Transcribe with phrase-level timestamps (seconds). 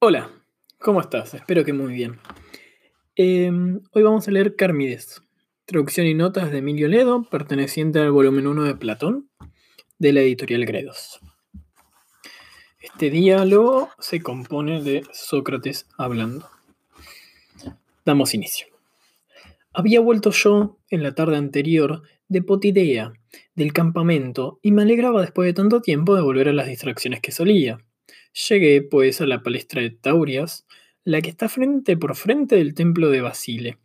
[0.00, 0.30] Hola,
[0.78, 1.34] ¿cómo estás?
[1.34, 2.20] Espero que muy bien.
[3.16, 5.22] Em, hoy vamos a leer Carmides,
[5.64, 9.28] traducción y notas de Emilio Ledo, perteneciente al volumen 1 de Platón,
[9.98, 11.18] de la editorial Gredos.
[12.80, 16.48] Este diálogo se compone de Sócrates hablando.
[18.04, 18.68] Damos inicio.
[19.72, 23.14] Había vuelto yo en la tarde anterior de Potidea,
[23.56, 27.32] del campamento, y me alegraba después de tanto tiempo de volver a las distracciones que
[27.32, 27.78] solía.
[28.46, 30.64] Llegué, pues, a la palestra de Taurias,
[31.02, 33.78] la que está frente por frente del templo de Basile.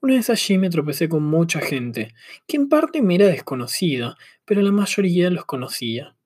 [0.00, 2.14] Una vez allí me tropecé con mucha gente,
[2.46, 4.16] que en parte me era desconocida,
[4.46, 6.16] pero la mayoría los conocía.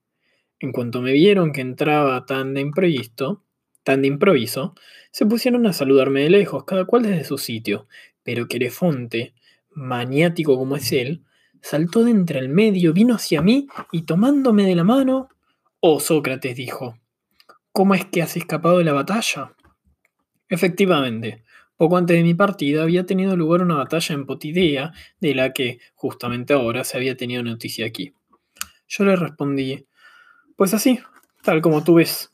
[0.60, 3.42] En cuanto me vieron que entraba tan de imprevisto,
[3.82, 4.76] tan de improviso,
[5.10, 7.88] se pusieron a saludarme de lejos, cada cual desde su sitio,
[8.22, 9.34] pero Querefonte,
[9.70, 11.24] maniático como es él,
[11.60, 15.28] saltó de entre el medio, vino hacia mí y tomándome de la mano,
[15.80, 16.96] Oh Sócrates, dijo,
[17.76, 19.56] ¿Cómo es que has escapado de la batalla?
[20.48, 21.42] Efectivamente,
[21.76, 25.80] poco antes de mi partida había tenido lugar una batalla en Potidea, de la que,
[25.96, 28.14] justamente ahora, se había tenido noticia aquí.
[28.86, 29.88] Yo le respondí,
[30.54, 31.00] pues así,
[31.42, 32.30] tal como tú ves.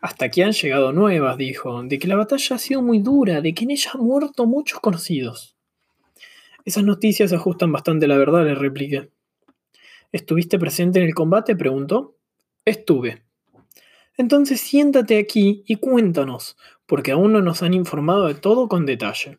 [0.00, 3.52] Hasta aquí han llegado nuevas, dijo, de que la batalla ha sido muy dura, de
[3.52, 5.56] que en ella han muerto muchos conocidos.
[6.64, 9.10] Esas noticias ajustan bastante la verdad, le repliqué.
[10.12, 11.56] ¿Estuviste presente en el combate?
[11.56, 12.16] preguntó.
[12.64, 13.27] Estuve.
[14.18, 19.38] Entonces siéntate aquí y cuéntanos, porque aún no nos han informado de todo con detalle.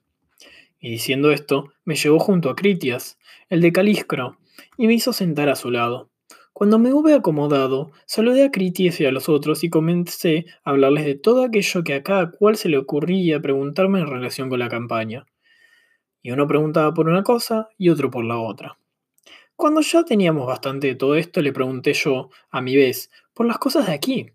[0.79, 3.19] Y diciendo esto, me llevó junto a Critias,
[3.49, 4.37] el de Caliscro,
[4.77, 6.09] y me hizo sentar a su lado.
[6.53, 11.05] Cuando me hube acomodado, saludé a Critias y a los otros y comencé a hablarles
[11.05, 14.69] de todo aquello que a cada cual se le ocurría preguntarme en relación con la
[14.69, 15.25] campaña.
[16.21, 18.77] Y uno preguntaba por una cosa y otro por la otra.
[19.57, 23.57] Cuando ya teníamos bastante de todo esto, le pregunté yo, a mi vez, por las
[23.57, 24.31] cosas de aquí,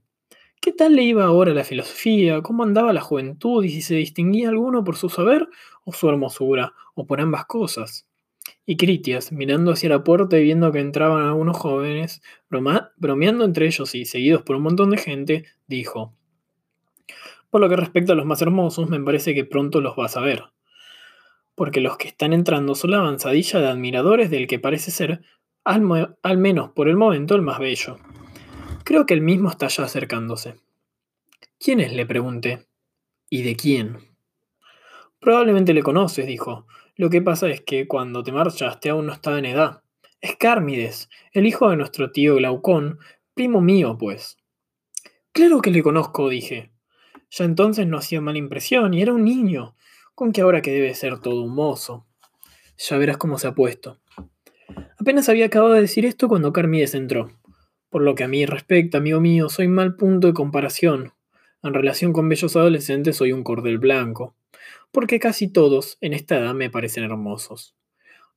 [0.64, 2.40] ¿Qué tal le iba ahora la filosofía?
[2.40, 3.62] ¿Cómo andaba la juventud?
[3.64, 5.46] ¿Y si se distinguía alguno por su saber
[5.84, 6.72] o su hermosura?
[6.94, 8.08] ¿O por ambas cosas?
[8.64, 13.94] Y Critias, mirando hacia la puerta y viendo que entraban algunos jóvenes, bromeando entre ellos
[13.94, 16.14] y seguidos por un montón de gente, dijo,
[17.50, 20.22] Por lo que respecta a los más hermosos, me parece que pronto los vas a
[20.22, 20.44] ver.
[21.54, 25.20] Porque los que están entrando son la avanzadilla de admiradores del que parece ser,
[25.62, 27.98] al, al menos por el momento, el más bello.
[28.84, 30.56] Creo que el mismo está ya acercándose.
[31.64, 31.94] ¿Quién es?
[31.94, 32.66] le pregunté.
[33.30, 33.96] ¿Y de quién?
[35.18, 36.66] Probablemente le conoces, dijo.
[36.94, 39.82] Lo que pasa es que cuando te marchaste aún no estaba en edad.
[40.20, 42.98] Es Cármides, el hijo de nuestro tío Glaucón,
[43.32, 44.36] primo mío, pues.
[45.32, 46.70] Claro que le conozco, dije.
[47.30, 49.74] Ya entonces no hacía mala impresión y era un niño,
[50.14, 52.06] con que ahora que debe ser todo un mozo.
[52.76, 54.02] Ya verás cómo se ha puesto.
[54.98, 57.30] Apenas había acabado de decir esto cuando Cármides entró.
[57.88, 61.14] Por lo que a mí respecta, amigo mío, soy mal punto de comparación.
[61.64, 64.36] En relación con bellos adolescentes soy un cordel blanco,
[64.92, 67.74] porque casi todos en esta edad me parecen hermosos.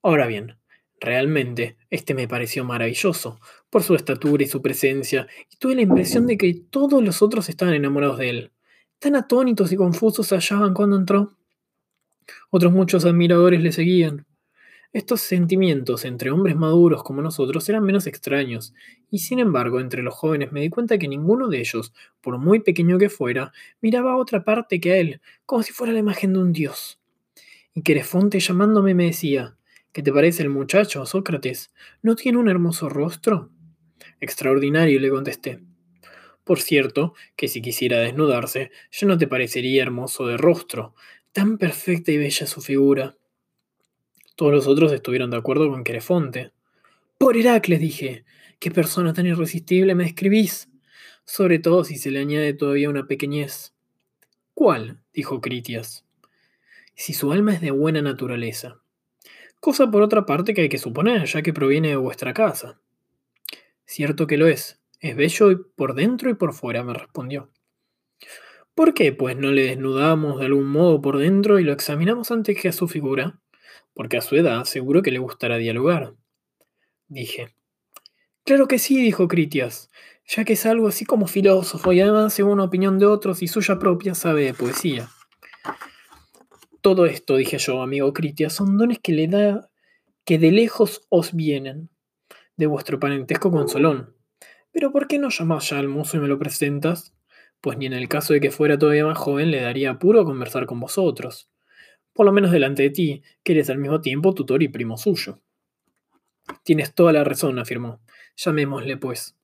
[0.02, 0.56] Ahora bien,
[1.02, 6.26] realmente este me pareció maravilloso, por su estatura y su presencia, y tuve la impresión
[6.26, 8.52] de que todos los otros estaban enamorados de él.
[8.98, 11.38] Tan atónitos y confusos se hallaban cuando entró.
[12.50, 14.26] Otros muchos admiradores le seguían.
[14.94, 18.74] Estos sentimientos entre hombres maduros como nosotros eran menos extraños,
[19.12, 22.62] y sin embargo entre los jóvenes me di cuenta que ninguno de ellos, por muy
[22.62, 26.34] pequeño que fuera, miraba a otra parte que a él, como si fuera la imagen
[26.34, 27.00] de un dios.
[27.74, 29.58] Y Querefonte llamándome me decía,
[29.92, 31.72] ¿qué te parece el muchacho, Sócrates?
[32.02, 33.52] ¿No tiene un hermoso rostro?
[34.20, 35.60] Extraordinario, le contesté.
[36.44, 40.96] Por cierto, que si quisiera desnudarse, yo no te parecería hermoso de rostro,
[41.34, 43.18] tan perfecta y bella su figura.
[44.38, 46.52] Todos los otros estuvieron de acuerdo con Querefonte.
[47.18, 48.24] Por Heracles, dije,
[48.60, 50.70] qué persona tan irresistible me escribís,
[51.26, 53.74] sobre todo si se le añade todavía una pequeñez.
[54.54, 55.00] ¿Cuál?
[55.12, 56.06] dijo Critias.
[56.94, 58.80] Si su alma es de buena naturaleza.
[59.60, 62.80] Cosa por otra parte que hay que suponer, ya que proviene de vuestra casa.
[63.86, 64.80] Cierto que lo es.
[65.00, 67.50] Es bello por dentro y por fuera, me respondió.
[68.76, 72.62] ¿Por qué, pues, no le desnudamos de algún modo por dentro y lo examinamos antes
[72.62, 73.40] que a su figura?
[73.98, 76.14] Porque a su edad seguro que le gustará dialogar.
[77.08, 77.56] Dije.
[78.46, 79.90] Claro que sí, dijo Critias,
[80.28, 83.80] ya que es algo así como filósofo y además según opinión de otros y suya
[83.80, 85.10] propia sabe de poesía.
[86.82, 89.68] Todo esto, dije yo, amigo Critias, son dones que le da
[90.26, 91.90] que de lejos os vienen,
[92.56, 94.16] de vuestro parentesco con Solón.
[94.72, 97.16] Pero ¿por qué no llamás ya al mozo y me lo presentas?
[97.62, 100.68] Pues ni en el caso de que fuera todavía más joven le daría apuro conversar
[100.68, 101.50] con vosotros
[102.18, 105.40] por lo menos delante de ti, que eres al mismo tiempo tutor y primo suyo.
[106.64, 108.02] Tienes toda la razón, afirmó.
[108.36, 109.38] Llamémosle, pues.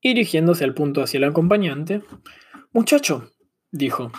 [0.00, 2.00] Y dirigiéndose al punto hacia el acompañante,
[2.72, 3.32] Muchacho,
[3.70, 4.10] dijo,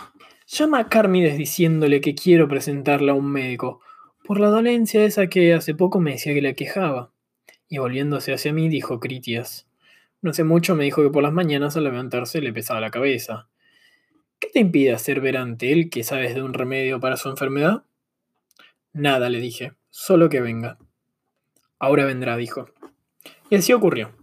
[0.46, 3.80] llama a Cármides diciéndole que quiero presentarla a un médico,
[4.22, 7.12] por la dolencia esa que hace poco me decía que le quejaba.
[7.68, 9.68] Y volviéndose hacia mí, dijo Critias,
[10.22, 13.48] no hace mucho me dijo que por las mañanas al levantarse le pesaba la cabeza.
[14.40, 17.84] ¿Qué te impide hacer ver ante él que sabes de un remedio para su enfermedad?
[18.92, 20.78] Nada, le dije, solo que venga.
[21.78, 22.70] Ahora vendrá, dijo.
[23.50, 24.16] Y así ocurrió.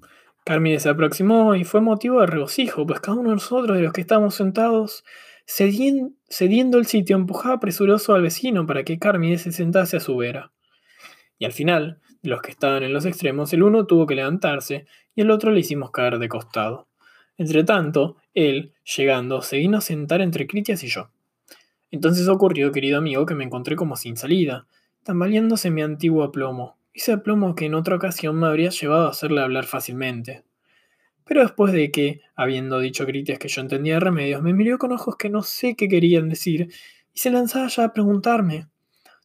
[0.44, 3.94] Carmine se aproximó y fue motivo de regocijo, pues cada uno de nosotros, de los
[3.94, 5.04] que estábamos sentados,
[5.46, 10.52] cediendo el sitio, empujaba presuroso al vecino para que Carmine se sentase a su vera.
[11.38, 14.88] Y al final, de los que estaban en los extremos, el uno tuvo que levantarse
[15.14, 16.87] y el otro le hicimos caer de costado.
[17.38, 21.10] Entretanto, él, llegando, se vino a sentar entre Critias y yo.
[21.92, 24.68] Entonces ocurrió, querido amigo, que me encontré como sin salida,
[25.04, 29.42] tambaleándose mi antiguo aplomo, ese aplomo que en otra ocasión me habría llevado a hacerle
[29.42, 30.44] hablar fácilmente.
[31.24, 35.16] Pero después de que, habiendo dicho Critias que yo entendía remedios, me miró con ojos
[35.18, 36.69] que no sé qué querían decir,
[37.13, 38.68] y se lanzaba ya a preguntarme.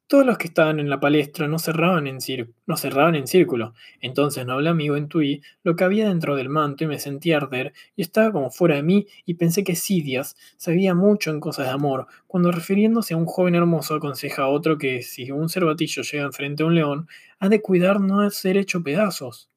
[0.06, 2.18] Todos los que estaban en la palestra no cerraban en,
[2.66, 3.72] no cerraban en círculo.
[4.00, 8.02] Entonces, noble amigo, intuí lo que había dentro del manto y me sentí arder y
[8.02, 12.06] estaba como fuera de mí y pensé que Sidias sabía mucho en cosas de amor,
[12.26, 16.62] cuando refiriéndose a un joven hermoso aconseja a otro que si un cervatillo llega enfrente
[16.62, 17.08] a un león,
[17.38, 19.48] ha de cuidar no ser hecho pedazos.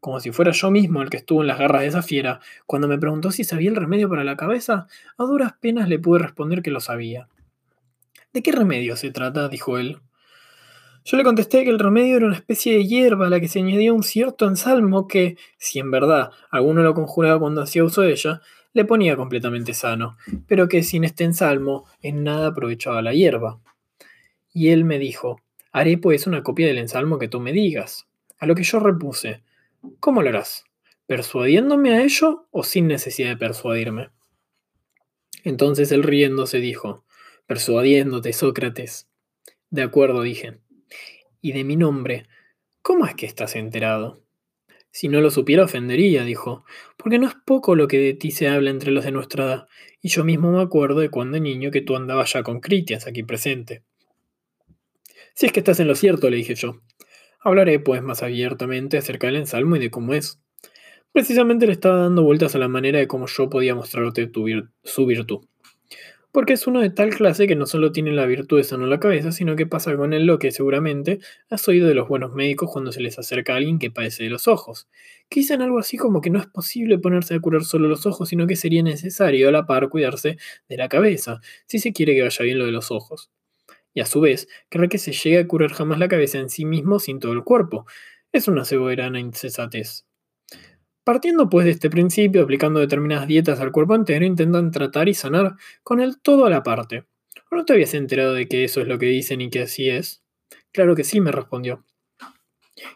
[0.00, 2.88] Como si fuera yo mismo el que estuvo en las garras de esa fiera, cuando
[2.88, 6.62] me preguntó si sabía el remedio para la cabeza, a duras penas le pude responder
[6.62, 7.28] que lo sabía.
[8.32, 9.48] ¿De qué remedio se trata?
[9.48, 10.00] dijo él.
[11.04, 13.58] Yo le contesté que el remedio era una especie de hierba a la que se
[13.58, 18.12] añadía un cierto ensalmo que, si en verdad alguno lo conjuraba cuando hacía uso de
[18.12, 18.40] ella,
[18.72, 23.60] le ponía completamente sano, pero que sin este ensalmo en nada aprovechaba la hierba.
[24.54, 25.40] Y él me dijo,
[25.72, 28.06] haré pues una copia del ensalmo que tú me digas.
[28.38, 29.42] A lo que yo repuse,
[30.00, 30.64] ¿cómo lo harás?
[31.06, 34.10] ¿Persuadiéndome a ello o sin necesidad de persuadirme?
[35.44, 37.04] Entonces él riéndose dijo,
[37.46, 39.08] persuadiéndote, Sócrates.
[39.70, 40.58] De acuerdo, dije.
[41.40, 42.26] Y de mi nombre,
[42.82, 44.22] ¿cómo es que estás enterado?
[44.90, 46.64] Si no lo supiera ofendería, dijo,
[46.98, 49.68] porque no es poco lo que de ti se habla entre los de nuestra edad,
[50.02, 53.22] y yo mismo me acuerdo de cuando niño que tú andabas ya con Critias aquí
[53.22, 53.82] presente.
[55.34, 56.82] Si es que estás en lo cierto, le dije yo.
[57.40, 60.40] Hablaré pues más abiertamente acerca del ensalmo y de cómo es.
[61.12, 64.30] Precisamente le estaba dando vueltas a la manera de cómo yo podía mostrarte
[64.84, 65.46] su virtud
[66.32, 68.98] porque es uno de tal clase que no solo tiene la virtud de sanar la
[68.98, 71.20] cabeza, sino que pasa con él lo que seguramente
[71.50, 74.30] has oído de los buenos médicos cuando se les acerca a alguien que padece de
[74.30, 74.88] los ojos,
[75.28, 78.30] que dicen algo así como que no es posible ponerse a curar solo los ojos,
[78.30, 80.38] sino que sería necesario a la par cuidarse
[80.68, 83.30] de la cabeza, si se quiere que vaya bien lo de los ojos.
[83.94, 86.64] Y a su vez, cree que se llegue a curar jamás la cabeza en sí
[86.64, 87.86] mismo sin todo el cuerpo.
[88.32, 90.06] Es una soberana insensatez.
[91.04, 95.56] Partiendo pues de este principio, aplicando determinadas dietas al cuerpo entero, intentan tratar y sanar
[95.82, 97.04] con el todo a la parte.
[97.50, 100.22] ¿No te habías enterado de que eso es lo que dicen y que así es?
[100.72, 101.84] Claro que sí, me respondió.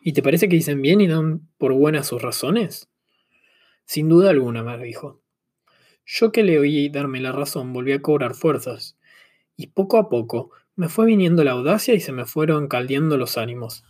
[0.00, 2.88] ¿Y te parece que dicen bien y dan por buenas sus razones?
[3.84, 5.20] Sin duda alguna, me dijo.
[6.04, 8.96] Yo que le oí darme la razón volví a cobrar fuerzas,
[9.56, 13.38] y poco a poco me fue viniendo la audacia y se me fueron caldeando los
[13.38, 13.84] ánimos.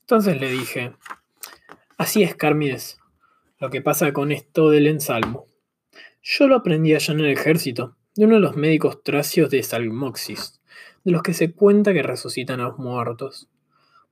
[0.00, 0.92] Entonces le dije,
[1.96, 2.98] así es, Carmides,
[3.62, 5.46] lo que pasa con esto del ensalmo.
[6.20, 10.60] Yo lo aprendí allá en el ejército, de uno de los médicos tracios de Salmoxis,
[11.04, 13.48] de los que se cuenta que resucitan a los muertos.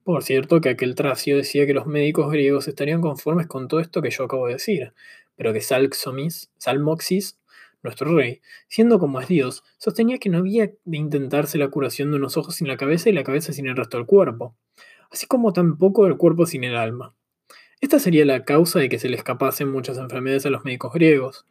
[0.05, 4.01] Por cierto, que aquel tracio decía que los médicos griegos estarían conformes con todo esto
[4.01, 4.93] que yo acabo de decir,
[5.35, 7.37] pero que Salxomis, Salmoxis,
[7.83, 12.15] nuestro rey, siendo como es Dios, sostenía que no había de intentarse la curación de
[12.15, 14.55] unos ojos sin la cabeza y la cabeza sin el resto del cuerpo,
[15.11, 17.15] así como tampoco el cuerpo sin el alma.
[17.81, 21.45] Esta sería la causa de que se le escapasen muchas enfermedades a los médicos griegos.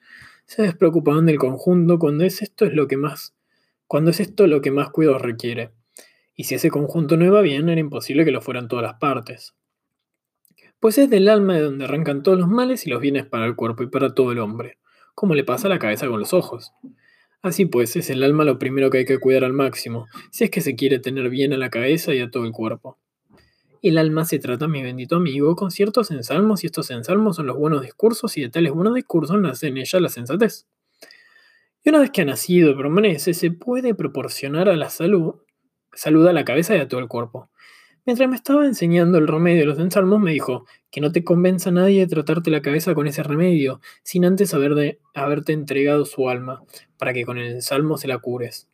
[0.46, 3.34] Se despreocupaban del conjunto cuando es esto es lo que más
[3.90, 5.72] cuando es esto lo que más cuidados requiere.
[6.36, 9.56] Y si ese conjunto no iba bien, era imposible que lo fueran todas las partes.
[10.78, 13.56] Pues es del alma de donde arrancan todos los males y los bienes para el
[13.56, 14.78] cuerpo y para todo el hombre,
[15.16, 16.72] como le pasa a la cabeza con los ojos.
[17.42, 20.50] Así pues, es el alma lo primero que hay que cuidar al máximo, si es
[20.50, 22.96] que se quiere tener bien a la cabeza y a todo el cuerpo.
[23.82, 27.56] El alma se trata, mi bendito amigo, con ciertos ensalmos y estos ensalmos son los
[27.56, 30.66] buenos discursos y de tales buenos discursos nace en ella la sensatez.
[31.82, 35.36] Y una vez que ha nacido y permanece, se puede proporcionar a la salud,
[35.94, 37.48] salud a la cabeza y a todo el cuerpo.
[38.04, 41.70] Mientras me estaba enseñando el remedio de los ensalmos, me dijo que no te convenza
[41.70, 46.28] nadie de tratarte la cabeza con ese remedio, sin antes haber de, haberte entregado su
[46.28, 46.62] alma,
[46.98, 48.68] para que con el ensalmo se la cures.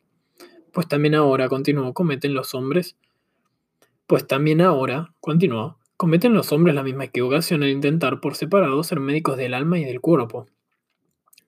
[0.73, 2.97] Pues también ahora, continuó, cometen los hombres
[4.07, 8.99] pues también ahora, continuó, cometen los hombres la misma equivocación al intentar por separado ser
[9.01, 10.47] médicos del alma y del cuerpo.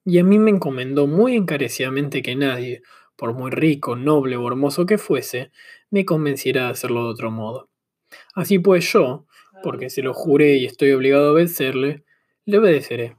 [0.06, 2.82] y a mí me encomendó muy encarecidamente que nadie,
[3.16, 5.52] por muy rico, noble o hermoso que fuese,
[5.92, 7.70] me convenciera de hacerlo de otro modo.
[8.34, 9.26] Así pues yo,
[9.62, 12.04] porque se lo juré y estoy obligado a obedecerle,
[12.46, 13.18] le obedeceré.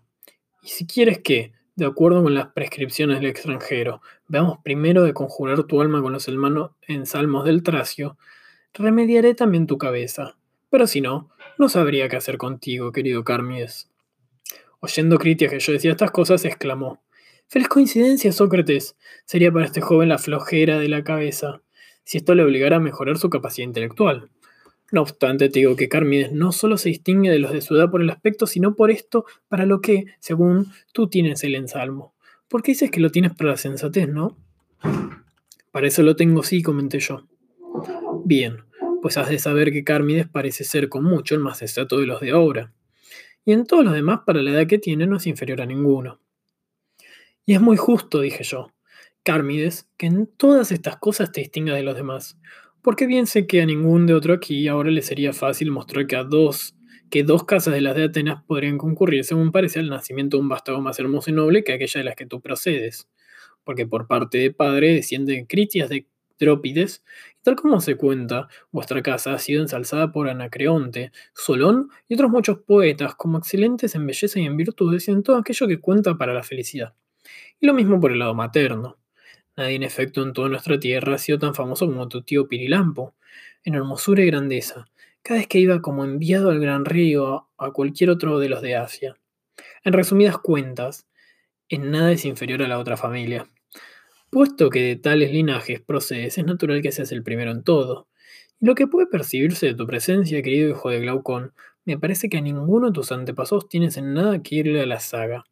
[0.63, 5.65] Y si quieres que, de acuerdo con las prescripciones del extranjero, veamos primero de conjurar
[5.65, 8.19] tu alma con los hermanos en salmos del tracio,
[8.75, 10.37] remediaré también tu cabeza.
[10.71, 13.91] Pero si no, no sabría qué hacer contigo, querido Carmies.
[14.81, 17.03] Oyendo Critias que yo decía estas cosas, exclamó:
[17.49, 18.97] Feliz coincidencia, Sócrates.
[19.25, 21.63] Sería para este joven la flojera de la cabeza,
[22.05, 24.31] si esto le obligara a mejorar su capacidad intelectual.
[24.93, 27.91] No obstante, te digo que Carmides no solo se distingue de los de su edad
[27.91, 32.15] por el aspecto, sino por esto para lo que, según tú, tienes el ensalmo.
[32.49, 34.37] ¿Por qué dices que lo tienes para la sensatez, no?
[35.71, 37.25] Para eso lo tengo, sí, comenté yo.
[38.25, 38.59] Bien,
[39.03, 42.21] pues has de saber que Carmides parece ser con mucho el más sensato de los
[42.21, 42.73] de ahora.
[43.45, 46.21] Y en todos los demás, para la edad que tiene, no es inferior a ninguno.
[47.47, 48.73] Y es muy justo, dije yo,
[49.23, 52.39] Carmides, que en todas estas cosas te distinga de los demás,
[52.83, 56.17] porque bien sé que a ningún de otro aquí ahora le sería fácil mostrar que
[56.17, 56.75] a dos,
[57.11, 60.49] que dos casas de las de Atenas podrían concurrir, según parece, al nacimiento de un
[60.49, 63.09] vástago más hermoso y noble que aquella de las que tú procedes.
[63.65, 66.07] Porque por parte de padre descienden Critias de
[66.39, 67.05] Trópides,
[67.43, 72.59] tal como se cuenta, vuestra casa ha sido ensalzada por Anacreonte, Solón y otros muchos
[72.59, 76.35] poetas como excelentes en belleza y en virtudes y en todo aquello que cuenta para
[76.35, 76.95] la felicidad.
[77.61, 78.99] Y lo mismo por el lado materno.
[79.57, 83.15] Nadie en efecto en toda nuestra tierra ha sido tan famoso como tu tío Pirilampo,
[83.65, 84.87] en hermosura y grandeza,
[85.23, 88.77] cada vez que iba como enviado al gran río a cualquier otro de los de
[88.77, 89.17] Asia.
[89.85, 91.07] En resumidas cuentas,
[91.69, 93.49] en nada es inferior a la otra familia.
[94.31, 98.09] Puesto que de tales linajes procedes, es natural que seas el primero en todo.
[98.61, 101.53] Y lo que puede percibirse de tu presencia, querido hijo de Glaucón,
[101.85, 105.01] me parece que a ninguno de tus antepasados tienes en nada que irle a la
[105.01, 105.45] saga.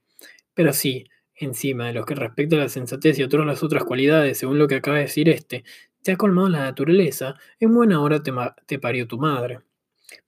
[0.54, 1.06] Pero sí,
[1.40, 4.66] Encima de lo que respecta a la sensatez y otras las otras cualidades, según lo
[4.66, 5.62] que acaba de decir este,
[6.02, 8.32] te ha colmado la naturaleza, en buena hora te,
[8.66, 9.60] te parió tu madre.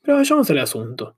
[0.02, 1.16] Pero vayamos al asunto.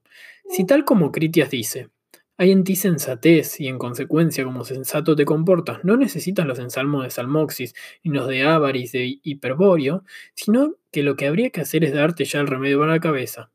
[0.48, 1.90] Si tal como Critias dice,
[2.36, 7.04] hay en ti sensatez y en consecuencia como sensato te comportas, no necesitas los ensalmos
[7.04, 11.84] de Salmoxis y los de Avaris de Hiperborio, sino que lo que habría que hacer
[11.84, 13.50] es darte ya el remedio para la cabeza.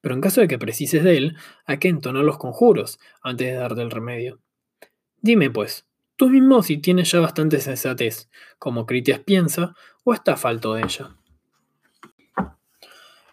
[0.00, 3.54] Pero en caso de que precises de él, hay que entonar los conjuros antes de
[3.54, 4.40] darte el remedio.
[5.20, 10.74] Dime pues, tú mismo si tienes ya bastante sensatez, como Critias piensa, o está falto
[10.74, 11.16] de ella.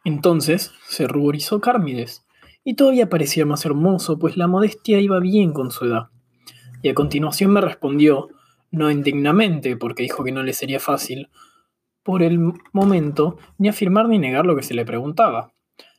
[0.03, 2.24] Entonces se ruborizó Cármides,
[2.65, 6.09] y todavía parecía más hermoso, pues la modestia iba bien con su edad.
[6.81, 8.29] Y a continuación me respondió,
[8.71, 11.29] no indignamente, porque dijo que no le sería fácil,
[12.01, 12.39] por el
[12.73, 15.53] momento, ni afirmar ni negar lo que se le preguntaba,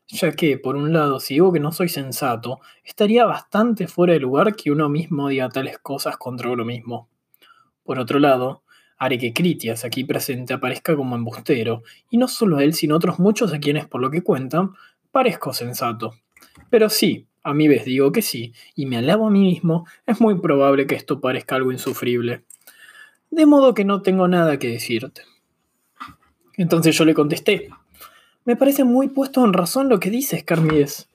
[0.09, 4.21] ya que, por un lado, si digo que no soy sensato, estaría bastante fuera de
[4.21, 7.09] lugar que uno mismo diga tales cosas contra uno mismo.
[7.85, 8.65] Por otro lado,
[8.99, 13.53] haré que Critias, aquí presente, aparezca como embustero, y no solo él, sino otros muchos
[13.53, 14.73] a quienes, por lo que cuentan,
[15.13, 16.13] parezco sensato.
[16.71, 20.21] Pero sí, a mi vez digo que sí, y me alabo a mí mismo, es
[20.21, 22.45] muy probable que esto parezca algo insufrible.
[23.31, 25.23] De modo que no tengo nada que decirte.
[26.57, 27.69] Entonces yo le contesté,
[28.45, 31.09] me parece muy puesto en razón lo que dices, Carmides.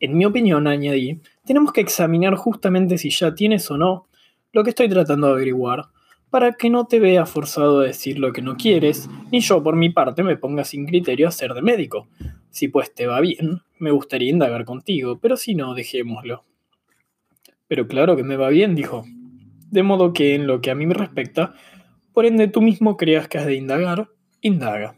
[0.00, 4.06] En mi opinión, añadí, tenemos que examinar justamente si ya tienes o no
[4.52, 5.88] lo que estoy tratando de averiguar,
[6.30, 9.76] para que no te veas forzado a decir lo que no quieres, ni yo por
[9.76, 12.08] mi parte me ponga sin criterio a ser de médico.
[12.50, 16.44] Si pues te va bien, me gustaría indagar contigo, pero si no, dejémoslo.
[17.68, 19.04] Pero claro que me va bien, dijo.
[19.70, 21.54] De modo que en lo que a mí me respecta,
[22.12, 24.08] por ende tú mismo creas que has de indagar,
[24.40, 24.94] indaga.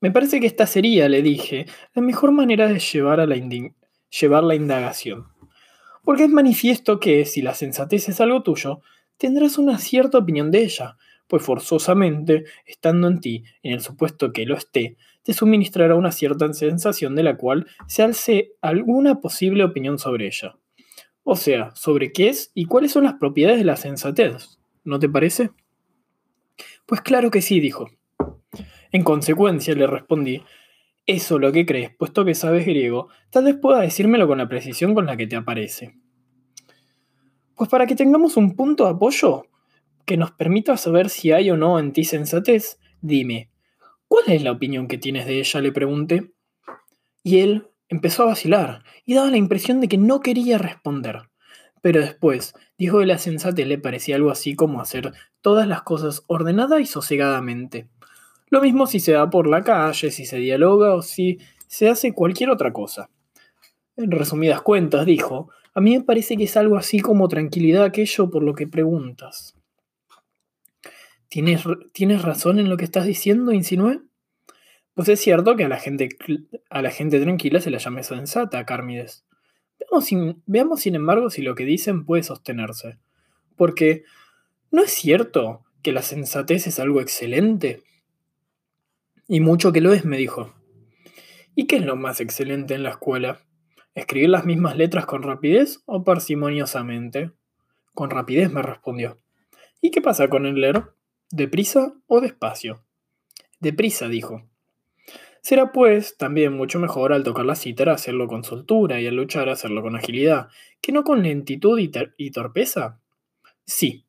[0.00, 5.26] Me parece que esta sería, le dije, la mejor manera de llevar, llevar la indagación.
[6.04, 8.80] Porque es manifiesto que, si la sensatez es algo tuyo,
[9.16, 14.46] tendrás una cierta opinión de ella, pues forzosamente, estando en ti, en el supuesto que
[14.46, 19.98] lo esté, te suministrará una cierta sensación de la cual se alce alguna posible opinión
[19.98, 20.56] sobre ella.
[21.24, 24.60] O sea, sobre qué es y cuáles son las propiedades de la sensatez.
[24.84, 25.50] ¿No te parece?
[26.86, 27.90] Pues claro que sí, dijo.
[28.92, 30.44] En consecuencia, le respondí,
[31.06, 34.94] eso lo que crees, puesto que sabes griego, tal vez pueda decírmelo con la precisión
[34.94, 35.96] con la que te aparece.
[37.56, 39.46] Pues para que tengamos un punto de apoyo
[40.04, 43.50] que nos permita saber si hay o no en ti sensatez, dime,
[44.08, 45.60] ¿cuál es la opinión que tienes de ella?
[45.60, 46.32] le pregunté.
[47.22, 51.28] Y él empezó a vacilar y daba la impresión de que no quería responder.
[51.82, 56.24] Pero después dijo que la sensatez le parecía algo así como hacer todas las cosas
[56.26, 57.88] ordenada y sosegadamente.
[58.48, 62.12] Lo mismo si se va por la calle, si se dialoga o si se hace
[62.12, 63.10] cualquier otra cosa.
[63.96, 68.30] En resumidas cuentas, dijo, A mí me parece que es algo así como tranquilidad aquello
[68.30, 69.55] por lo que preguntas.
[71.28, 73.52] ¿Tienes, ¿Tienes razón en lo que estás diciendo?
[73.52, 74.00] insinué.
[74.94, 76.08] Pues es cierto que a la gente,
[76.70, 79.26] a la gente tranquila se la llame sensata, Cármides.
[79.78, 82.98] Veamos sin, veamos sin embargo si lo que dicen puede sostenerse.
[83.56, 84.04] Porque,
[84.70, 87.82] ¿no es cierto que la sensatez es algo excelente?
[89.28, 90.54] Y mucho que lo es, me dijo.
[91.54, 93.40] ¿Y qué es lo más excelente en la escuela?
[93.94, 97.32] ¿Escribir las mismas letras con rapidez o parsimoniosamente?
[97.92, 99.20] Con rapidez, me respondió.
[99.80, 100.95] ¿Y qué pasa con el leer?
[101.30, 102.84] ¿Deprisa o despacio?
[103.58, 104.48] Deprisa, dijo.
[105.40, 109.48] Será pues también mucho mejor al tocar la cítara hacerlo con soltura y al luchar
[109.48, 110.48] hacerlo con agilidad,
[110.80, 113.00] que no con lentitud y, y torpeza.
[113.64, 114.06] Sí,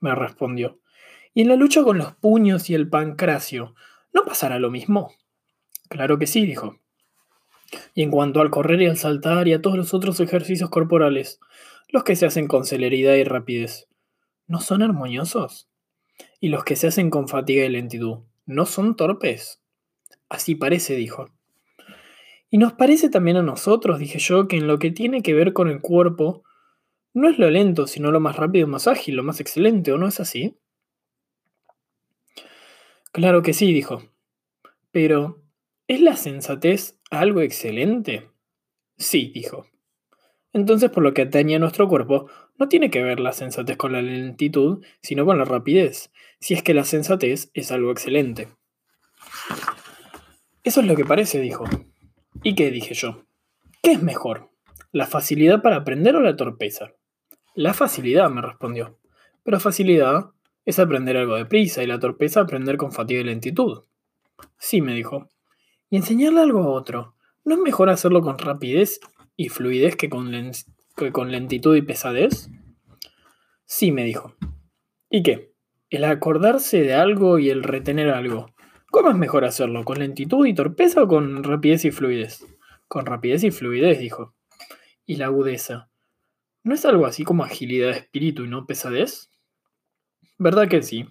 [0.00, 0.80] me respondió.
[1.34, 3.76] ¿Y en la lucha con los puños y el pancracio,
[4.12, 5.14] no pasará lo mismo?
[5.88, 6.80] Claro que sí, dijo.
[7.94, 11.38] Y en cuanto al correr y al saltar y a todos los otros ejercicios corporales,
[11.90, 13.88] los que se hacen con celeridad y rapidez,
[14.48, 15.69] ¿no son armoniosos?
[16.40, 19.62] Y los que se hacen con fatiga y lentitud, ¿no son torpes?
[20.28, 21.30] Así parece, dijo.
[22.50, 25.52] Y nos parece también a nosotros, dije yo, que en lo que tiene que ver
[25.52, 26.42] con el cuerpo,
[27.12, 30.08] no es lo lento, sino lo más rápido, más ágil, lo más excelente, ¿o no
[30.08, 30.56] es así?
[33.12, 34.02] Claro que sí, dijo.
[34.90, 35.42] Pero,
[35.88, 38.30] ¿es la sensatez algo excelente?
[38.96, 39.66] Sí, dijo.
[40.52, 42.28] Entonces, por lo que atañe a nuestro cuerpo,
[42.58, 46.62] no tiene que ver la sensatez con la lentitud, sino con la rapidez, si es
[46.62, 48.48] que la sensatez es algo excelente.
[50.64, 51.64] Eso es lo que parece, dijo.
[52.42, 53.24] ¿Y qué dije yo?
[53.82, 54.50] ¿Qué es mejor?
[54.92, 56.92] ¿La facilidad para aprender o la torpeza?
[57.54, 58.98] La facilidad, me respondió.
[59.42, 60.30] Pero facilidad
[60.64, 63.84] es aprender algo deprisa y la torpeza aprender con fatiga y lentitud.
[64.58, 65.28] Sí, me dijo.
[65.88, 67.14] ¿Y enseñarle algo a otro?
[67.44, 69.00] ¿No es mejor hacerlo con rapidez
[69.40, 70.30] y fluidez que con,
[71.32, 72.50] lentitud y pesadez?
[73.64, 74.36] Sí, me dijo.
[75.08, 75.54] ¿Y qué?
[75.88, 78.54] El acordarse de algo y el retener algo.
[78.90, 79.86] ¿Cómo es mejor hacerlo?
[79.86, 82.44] ¿Con lentitud y torpeza o con rapidez y fluidez?
[82.86, 84.34] Con rapidez y fluidez, dijo.
[85.06, 85.88] ¿Y la agudeza?
[86.62, 89.30] ¿No es algo así como agilidad de espíritu y no pesadez?
[90.36, 91.06] ¿Verdad que sí?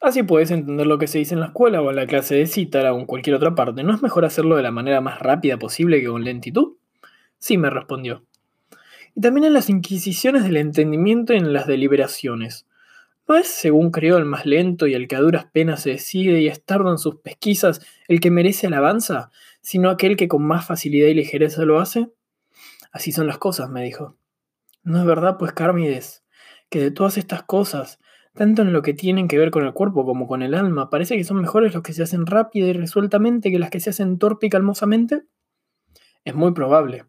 [0.00, 2.46] Así puedes entender lo que se dice en la escuela o en la clase de
[2.46, 3.84] cítara o en cualquier otra parte.
[3.84, 6.77] ¿No es mejor hacerlo de la manera más rápida posible que con lentitud?
[7.38, 8.24] Sí, me respondió.
[9.14, 12.66] Y también en las inquisiciones del entendimiento y en las deliberaciones.
[13.28, 16.40] ¿No es, según creo, el más lento y el que a duras penas se decide
[16.40, 20.66] y es tardo en sus pesquisas el que merece alabanza, sino aquel que con más
[20.66, 22.10] facilidad y ligereza lo hace?
[22.90, 24.16] Así son las cosas, me dijo.
[24.82, 26.24] ¿No es verdad, pues, Cármides,
[26.70, 27.98] que de todas estas cosas,
[28.34, 31.16] tanto en lo que tienen que ver con el cuerpo como con el alma, parece
[31.16, 34.18] que son mejores los que se hacen rápida y resueltamente que las que se hacen
[34.18, 35.24] torpe y calmosamente?
[36.24, 37.04] Es muy probable.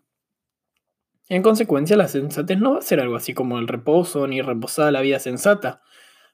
[1.30, 4.92] En consecuencia, la sensatez no va a ser algo así como el reposo ni reposada
[4.92, 5.84] la vida sensata,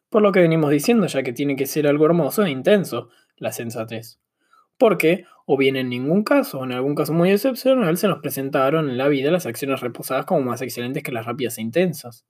[0.09, 3.51] por lo que venimos diciendo, ya que tiene que ser algo hermoso e intenso, la
[3.51, 4.21] sensatez.
[4.77, 8.89] Porque, o bien en ningún caso, o en algún caso muy excepcional, se nos presentaron
[8.89, 12.25] en la vida las acciones reposadas como más excelentes que las rápidas e intensas.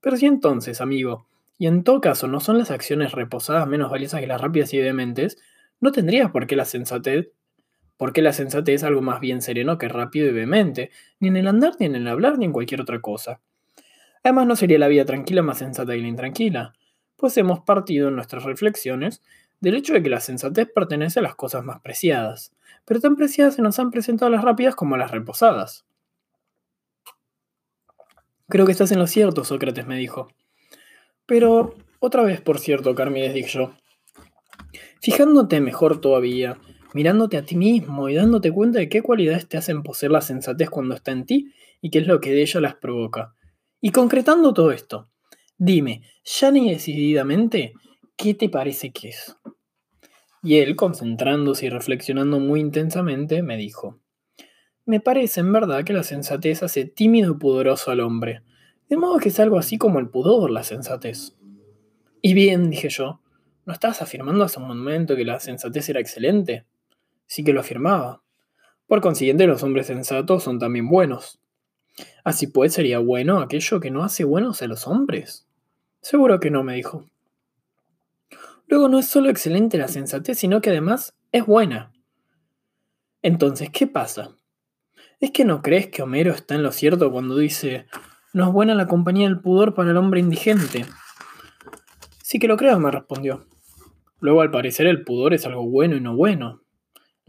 [0.00, 1.26] Pero si entonces, amigo,
[1.58, 4.78] y en todo caso no son las acciones reposadas menos valiosas que las rápidas y
[4.78, 5.36] vehementes,
[5.80, 7.28] no tendrías por qué la sensatez
[8.00, 11.46] porque la sensatez es algo más bien sereno que rápido y vehemente, ni en el
[11.46, 13.42] andar, ni en el hablar, ni en cualquier otra cosa.
[14.24, 16.72] Además, no sería la vida tranquila más sensata y la intranquila,
[17.16, 19.20] pues hemos partido en nuestras reflexiones
[19.60, 22.54] del hecho de que la sensatez pertenece a las cosas más preciadas,
[22.86, 25.84] pero tan preciadas se nos han presentado las rápidas como las reposadas.
[28.48, 30.28] Creo que estás en lo cierto, Sócrates me dijo.
[31.26, 33.72] Pero, otra vez, por cierto, Carmides dijo yo,
[35.02, 36.56] fijándote mejor todavía
[36.94, 40.70] mirándote a ti mismo y dándote cuenta de qué cualidades te hacen poseer la sensatez
[40.70, 43.34] cuando está en ti y qué es lo que de ella las provoca.
[43.80, 45.08] Y concretando todo esto,
[45.56, 47.74] dime, ya ni decididamente,
[48.16, 49.36] ¿qué te parece que es?
[50.42, 54.00] Y él, concentrándose y reflexionando muy intensamente, me dijo,
[54.86, 58.42] me parece en verdad que la sensatez hace tímido y pudoroso al hombre,
[58.88, 61.36] de modo que es algo así como el pudor, la sensatez.
[62.22, 63.20] Y bien, dije yo,
[63.66, 66.66] ¿no estás afirmando hace un momento que la sensatez era excelente?
[67.30, 68.22] Sí que lo afirmaba.
[68.88, 71.40] Por consiguiente, los hombres sensatos son también buenos.
[72.24, 75.46] Así pues, sería bueno aquello que no hace buenos a los hombres.
[76.00, 77.08] Seguro que no, me dijo.
[78.66, 81.92] Luego no es solo excelente la sensatez, sino que además es buena.
[83.22, 84.36] Entonces, ¿qué pasa?
[85.20, 87.86] ¿Es que no crees que Homero está en lo cierto cuando dice,
[88.32, 90.84] no es buena la compañía del pudor para el hombre indigente?
[92.24, 93.46] Sí que lo creo, me respondió.
[94.18, 96.59] Luego, al parecer, el pudor es algo bueno y no bueno.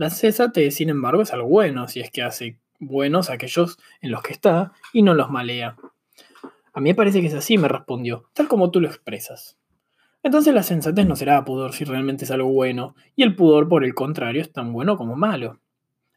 [0.01, 4.23] La sensatez, sin embargo, es algo bueno si es que hace buenos aquellos en los
[4.23, 5.75] que está y no los malea.
[6.73, 9.59] A mí me parece que es así, me respondió, tal como tú lo expresas.
[10.23, 13.83] Entonces la sensatez no será pudor si realmente es algo bueno, y el pudor, por
[13.83, 15.59] el contrario, es tan bueno como malo.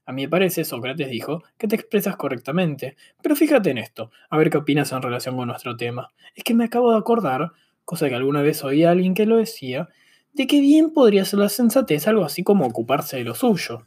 [0.06, 4.38] A mí me parece, Sócrates dijo, que te expresas correctamente, pero fíjate en esto, a
[4.38, 6.08] ver qué opinas en relación con nuestro tema.
[6.34, 7.52] Es que me acabo de acordar,
[7.84, 9.90] cosa que alguna vez oí a alguien que lo decía,
[10.34, 13.86] de que bien podría ser la sensatez algo así como ocuparse de lo suyo.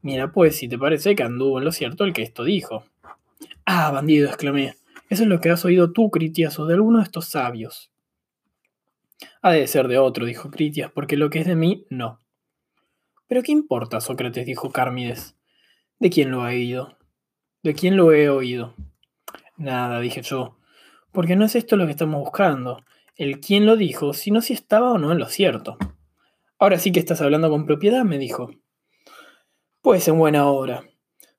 [0.00, 2.84] Mira, pues, si te parece que anduvo en lo cierto el que esto dijo.
[3.64, 4.74] Ah, bandido, exclamé.
[5.08, 7.92] Eso es lo que has oído tú, Critias, o de alguno de estos sabios.
[9.42, 12.20] Ha de ser de otro, dijo Critias, porque lo que es de mí, no.
[13.28, 14.46] Pero ¿qué importa, Sócrates?
[14.46, 15.36] dijo Cármides.
[15.98, 16.96] ¿De quién lo ha oído?
[17.62, 18.74] ¿De quién lo he oído?
[19.56, 20.58] Nada, dije yo,
[21.12, 22.82] porque no es esto lo que estamos buscando.
[23.16, 25.76] El quién lo dijo, sino si estaba o no en lo cierto.
[26.58, 28.50] Ahora sí que estás hablando con propiedad, me dijo.
[29.82, 30.84] Pues en buena hora.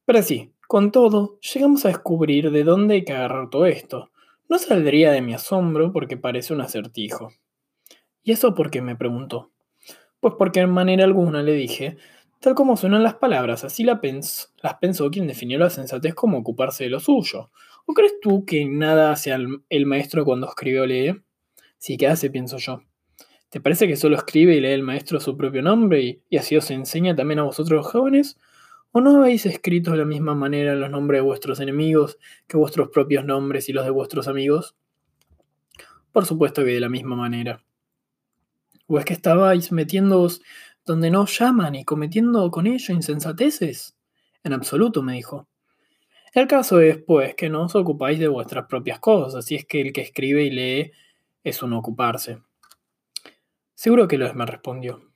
[0.05, 4.11] Pero sí, con todo, llegamos a descubrir de dónde hay que agarrar todo esto.
[4.49, 7.31] No saldría de mi asombro porque parece un acertijo.
[8.21, 8.83] ¿Y eso por qué?
[8.83, 9.51] me preguntó.
[10.19, 11.97] Pues porque en manera alguna le dije
[12.39, 16.91] Tal como suenan las palabras, así las pensó quien definió la sensatez como ocuparse de
[16.91, 17.49] lo suyo.
[17.85, 19.33] ¿O crees tú que nada hace
[19.69, 21.22] el maestro cuando escribe o lee?
[21.83, 22.29] Sí, ¿qué hace?
[22.29, 22.81] pienso yo.
[23.49, 26.71] ¿Te parece que solo escribe y lee el maestro su propio nombre y, así os
[26.71, 28.39] enseña también a vosotros jóvenes?
[28.93, 32.17] ¿O no habéis escrito de la misma manera los nombres de vuestros enemigos
[32.47, 34.77] que vuestros propios nombres y los de vuestros amigos?
[36.13, 37.61] Por supuesto que de la misma manera.
[38.87, 40.41] ¿O es que estabais metiéndoos
[40.85, 43.97] donde no llaman y cometiendo con ello insensateces?
[44.45, 45.49] En absoluto, me dijo.
[46.33, 49.81] El caso es, pues, que no os ocupáis de vuestras propias cosas, si es que
[49.81, 50.91] el que escribe y lee
[51.43, 52.41] es un ocuparse.
[53.75, 55.13] Seguro que lo es, me respondió.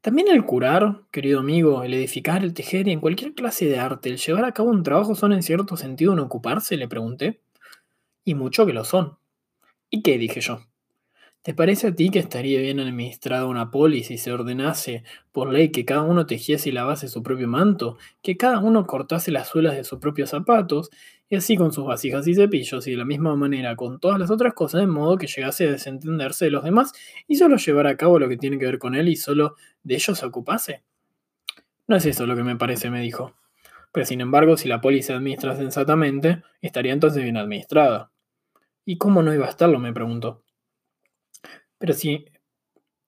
[0.00, 4.10] También el curar, querido amigo, el edificar, el tejer y en cualquier clase de arte,
[4.10, 7.40] el llevar a cabo un trabajo son en cierto sentido un ocuparse, le pregunté.
[8.24, 9.18] Y mucho que lo son.
[9.90, 10.18] ¿Y qué?
[10.18, 10.60] dije yo.
[11.42, 15.70] ¿Te parece a ti que estaría bien administrada una polis si se ordenase por ley
[15.70, 19.76] que cada uno tejiese y lavase su propio manto, que cada uno cortase las suelas
[19.76, 20.88] de sus propios zapatos,
[21.34, 24.30] y así con sus vasijas y cepillos, y de la misma manera con todas las
[24.30, 26.92] otras cosas, de modo que llegase a desentenderse de los demás
[27.26, 29.96] y solo llevara a cabo lo que tiene que ver con él y solo de
[29.96, 30.84] ellos se ocupase?
[31.88, 33.34] No es eso lo que me parece, me dijo.
[33.90, 38.12] Pero sin embargo, si la polis se administra sensatamente, estaría entonces bien administrada.
[38.84, 39.80] ¿Y cómo no iba a estarlo?
[39.80, 40.44] me preguntó.
[41.78, 42.26] Pero si,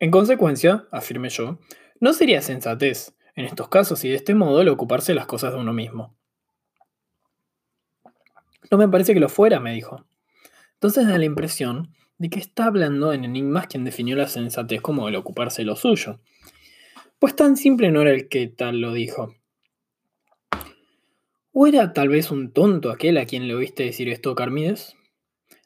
[0.00, 1.60] en consecuencia, afirmé yo,
[2.00, 5.52] no sería sensatez, en estos casos y de este modo, el ocuparse de las cosas
[5.52, 6.16] de uno mismo.
[8.70, 10.06] No me parece que lo fuera, me dijo.
[10.74, 15.08] Entonces da la impresión de que está hablando en enigmas quien definió la sensatez como
[15.08, 16.20] el ocuparse de lo suyo.
[17.18, 19.34] Pues tan simple no era el que tal lo dijo.
[21.52, 24.94] ¿O era tal vez un tonto aquel a quien le oíste decir esto, Carmides?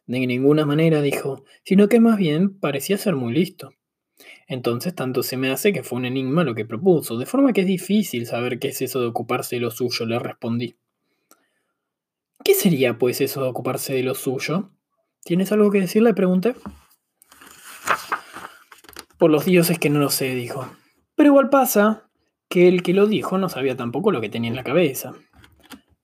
[0.06, 3.72] De ninguna manera, dijo, sino que más bien parecía ser muy listo.
[4.46, 7.62] Entonces tanto se me hace que fue un enigma lo que propuso, de forma que
[7.62, 10.76] es difícil saber qué es eso de ocuparse de lo suyo, le respondí.
[12.44, 14.70] ¿Qué sería, pues, eso de ocuparse de lo suyo?
[15.22, 16.02] ¿Tienes algo que decir?
[16.02, 16.54] Le pregunté.
[19.18, 20.66] Por los dioses que no lo sé, dijo.
[21.14, 22.08] Pero igual pasa
[22.48, 25.12] que el que lo dijo no sabía tampoco lo que tenía en la cabeza.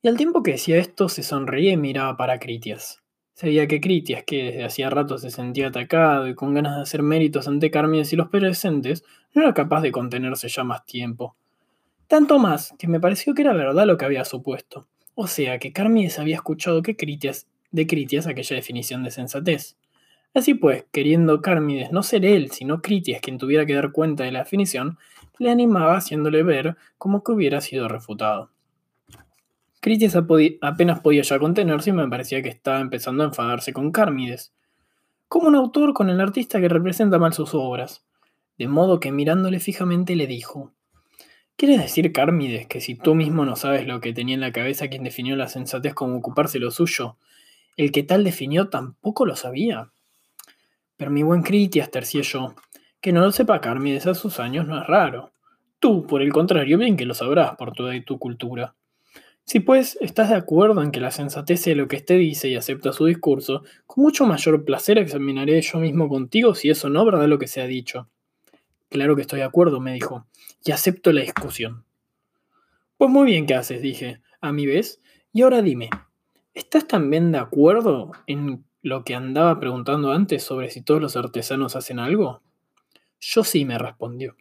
[0.02, 3.02] Y al tiempo que decía esto, se sonreía y miraba para Critias.
[3.32, 6.82] Se veía que Critias, que desde hacía rato se sentía atacado y con ganas de
[6.82, 11.36] hacer méritos ante Carmides y los presentes, no era capaz de contenerse ya más tiempo.
[12.06, 14.86] Tanto más que me pareció que era verdad lo que había supuesto.
[15.18, 19.78] O sea, que Carmides había escuchado que Critias, de Critias aquella definición de sensatez.
[20.34, 24.32] Así pues, queriendo Carmides no ser él, sino Critias quien tuviera que dar cuenta de
[24.32, 24.98] la definición,
[25.38, 28.50] le animaba haciéndole ver como que hubiera sido refutado.
[29.80, 34.52] Critias apenas podía ya contenerse y me parecía que estaba empezando a enfadarse con Cármides,
[35.28, 38.04] como un autor con el artista que representa mal sus obras.
[38.58, 40.72] De modo que mirándole fijamente le dijo,
[41.58, 44.88] ¿Quieres decir, Cármides, que si tú mismo no sabes lo que tenía en la cabeza
[44.88, 47.16] quien definió la sensatez como ocuparse lo suyo,
[47.78, 49.90] el que tal definió tampoco lo sabía?
[50.98, 52.54] Pero mi buen Critias, tercié yo,
[53.00, 55.32] que no lo sepa Cármides a sus años no es raro.
[55.78, 58.74] Tú, por el contrario, bien que lo sabrás por toda tu cultura.
[59.46, 62.56] Si pues estás de acuerdo en que la sensatez sea lo que éste dice y
[62.56, 67.28] acepta su discurso, con mucho mayor placer examinaré yo mismo contigo si eso no verdad
[67.28, 68.10] lo que se ha dicho.
[68.90, 70.26] Claro que estoy de acuerdo, me dijo,
[70.66, 71.84] y acepto la discusión.
[72.98, 75.00] Pues muy bien que haces, dije, a mi vez,
[75.32, 75.88] y ahora dime,
[76.52, 81.76] ¿estás también de acuerdo en lo que andaba preguntando antes sobre si todos los artesanos
[81.76, 82.42] hacen algo?
[83.20, 84.36] Yo sí, me respondió.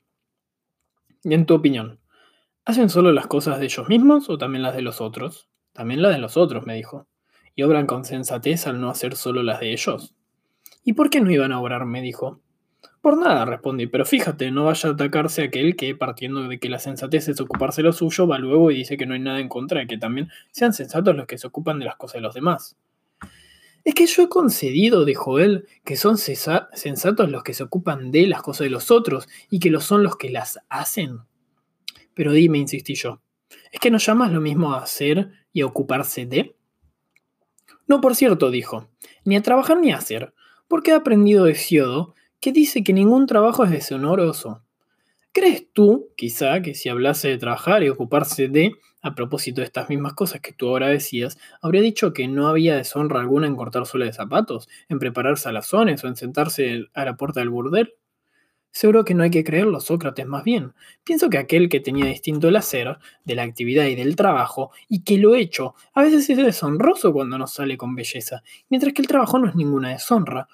[1.24, 2.00] Y en tu opinión,
[2.68, 5.48] ¿Hacen solo las cosas de ellos mismos o también las de los otros?
[5.72, 7.08] También las de los otros, me dijo.
[7.54, 10.16] ¿Y obran con sensatez al no hacer solo las de ellos?
[10.84, 11.86] ¿Y por qué no iban a obrar?
[11.86, 12.42] me dijo.
[13.06, 16.80] Por nada, respondí, pero fíjate, no vaya a atacarse aquel que, partiendo de que la
[16.80, 19.82] sensatez es ocuparse lo suyo, va luego y dice que no hay nada en contra
[19.82, 22.78] de que también sean sensatos los que se ocupan de las cosas de los demás.
[23.84, 28.26] Es que yo he concedido, dijo él, que son sensatos los que se ocupan de
[28.26, 31.20] las cosas de los otros y que lo son los que las hacen.
[32.16, 33.22] Pero dime, insistí yo,
[33.72, 36.56] ¿es que no llamas lo mismo a hacer y a ocuparse de?
[37.86, 38.90] No, por cierto, dijo,
[39.26, 40.34] ni a trabajar ni a hacer,
[40.68, 44.62] porque he aprendido de Siodo que dice que ningún trabajo es deshonoroso.
[45.32, 48.72] ¿Crees tú, quizá, que si hablase de trabajar y ocuparse de,
[49.02, 52.76] a propósito de estas mismas cosas que tú ahora decías, habría dicho que no había
[52.76, 57.18] deshonra alguna en cortar suela de zapatos, en preparar salazones o en sentarse a la
[57.18, 57.96] puerta del burdel?
[58.72, 60.74] Seguro que no hay que creerlo, Sócrates, más bien.
[61.06, 65.04] Pienso que aquel que tenía distinto el hacer, de la actividad y del trabajo, y
[65.04, 69.08] que lo hecho, a veces es deshonroso cuando no sale con belleza, mientras que el
[69.08, 70.50] trabajo no es ninguna deshonra.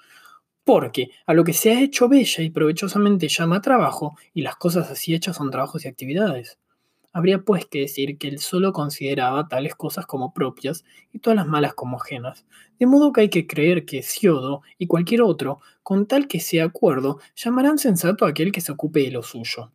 [0.64, 4.90] Porque a lo que se ha hecho bella y provechosamente llama trabajo, y las cosas
[4.90, 6.58] así hechas son trabajos y actividades.
[7.14, 11.46] Habría pues que decir que él solo consideraba tales cosas como propias y todas las
[11.46, 12.46] malas como ajenas,
[12.78, 16.64] de modo que hay que creer que Siodo y cualquier otro, con tal que sea
[16.64, 19.72] acuerdo, llamarán sensato a aquel que se ocupe de lo suyo.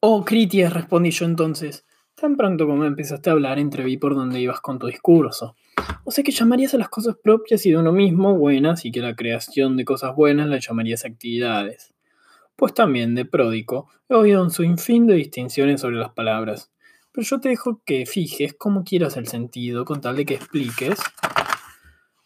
[0.00, 4.60] Oh, Critias, respondí yo entonces, tan pronto como empezaste a hablar entreví por dónde ibas
[4.60, 5.56] con tu discurso.
[6.04, 9.00] O sea que llamarías a las cosas propias y de uno mismo buenas y que
[9.00, 11.92] la creación de cosas buenas las llamarías actividades
[12.56, 16.72] pues también de pródico he oído un sinfín de distinciones sobre las palabras.
[17.12, 20.98] Pero yo te dejo que fijes como quieras el sentido con tal de que expliques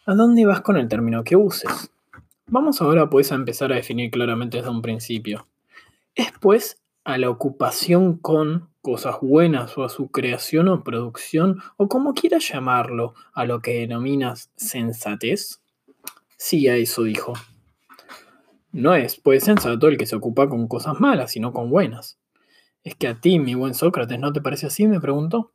[0.07, 1.91] a dónde vas con el término que uses.
[2.47, 5.47] Vamos ahora pues a empezar a definir claramente desde un principio.
[6.15, 11.89] Es pues a la ocupación con cosas buenas o a su creación o producción o
[11.89, 15.61] como quieras llamarlo, a lo que denominas sensatez.
[16.37, 17.35] Sí, a eso dijo.
[18.73, 22.19] No es, pues, sensato el que se ocupa con cosas malas, sino con buenas.
[22.83, 24.87] ¿Es que a ti, mi buen Sócrates, no te parece así?
[24.87, 25.53] me preguntó.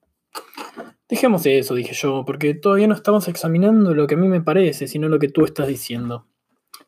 [1.08, 4.88] Dejemos eso, dije yo, porque todavía no estamos examinando lo que a mí me parece,
[4.88, 6.28] sino lo que tú estás diciendo.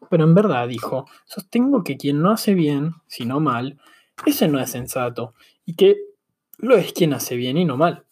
[0.10, 3.80] Pero en verdad, dijo, sostengo que quien no hace bien, sino mal,
[4.26, 5.34] ese no es sensato,
[5.66, 6.07] y que
[6.58, 8.06] lo es quien hace bien y no mal.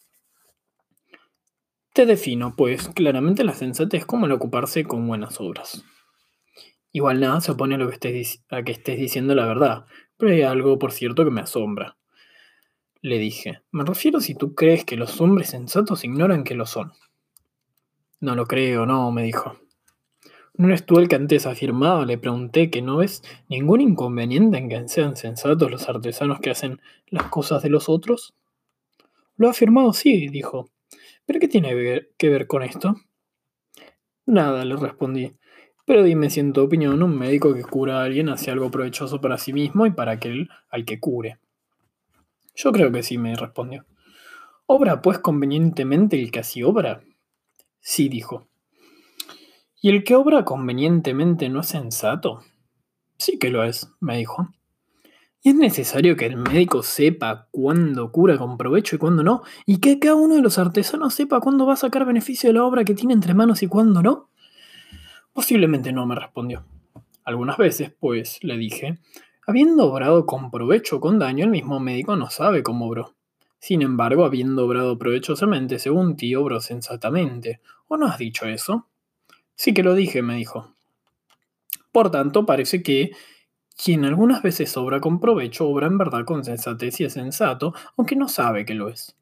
[1.92, 5.84] Te defino, pues, claramente la sensatez como el ocuparse con buenas obras.
[6.92, 10.42] Igual nada se opone a, lo que estés, que estés diciendo la verdad, pero hay
[10.42, 11.96] algo, por cierto, que me asombra.
[13.02, 16.92] Le dije, me refiero si tú crees que los hombres sensatos ignoran que lo son.
[18.20, 19.58] No lo creo, no, me dijo.
[20.58, 22.06] ¿No eres tú el que antes afirmaba?
[22.06, 26.80] Le pregunté que no ves ningún inconveniente en que sean sensatos los artesanos que hacen
[27.08, 28.34] las cosas de los otros.
[29.36, 30.70] Lo ha afirmado, sí, dijo.
[31.24, 32.94] ¿Pero qué tiene que ver con esto?
[34.26, 35.32] Nada, le respondí.
[35.84, 39.20] Pero dime si en tu opinión un médico que cura a alguien hace algo provechoso
[39.20, 41.38] para sí mismo y para aquel al que cure.
[42.56, 43.86] Yo creo que sí, me respondió.
[44.66, 47.02] ¿Obra pues convenientemente el que así obra?
[47.78, 48.48] Sí, dijo.
[49.80, 52.42] ¿Y el que obra convenientemente no es sensato?
[53.18, 54.48] Sí que lo es, me dijo.
[55.46, 59.44] ¿Y es necesario que el médico sepa cuándo cura con provecho y cuándo no?
[59.64, 62.64] ¿Y que cada uno de los artesanos sepa cuándo va a sacar beneficio de la
[62.64, 64.28] obra que tiene entre manos y cuándo no?
[65.32, 66.64] Posiblemente no me respondió.
[67.22, 68.98] Algunas veces, pues, le dije,
[69.46, 73.14] habiendo obrado con provecho o con daño, el mismo médico no sabe cómo obró.
[73.60, 77.60] Sin embargo, habiendo obrado provechosamente, según ti, obró sensatamente.
[77.86, 78.88] ¿O no has dicho eso?
[79.54, 80.74] Sí que lo dije, me dijo.
[81.92, 83.12] Por tanto, parece que
[83.76, 88.16] quien algunas veces obra con provecho, obra en verdad con sensatez y es sensato, aunque
[88.16, 89.16] no sabe que lo es.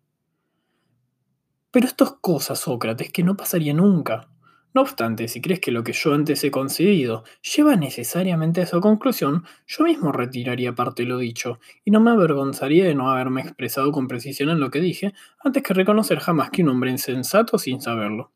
[1.71, 4.29] Pero estas cosas, Sócrates, que no pasaría nunca.
[4.75, 8.81] No obstante, si crees que lo que yo antes he concedido lleva necesariamente a esa
[8.81, 13.41] conclusión, yo mismo retiraría parte de lo dicho, y no me avergonzaría de no haberme
[13.41, 15.15] expresado con precisión en lo que dije,
[15.45, 18.33] antes que reconocer jamás que un hombre insensato sin saberlo.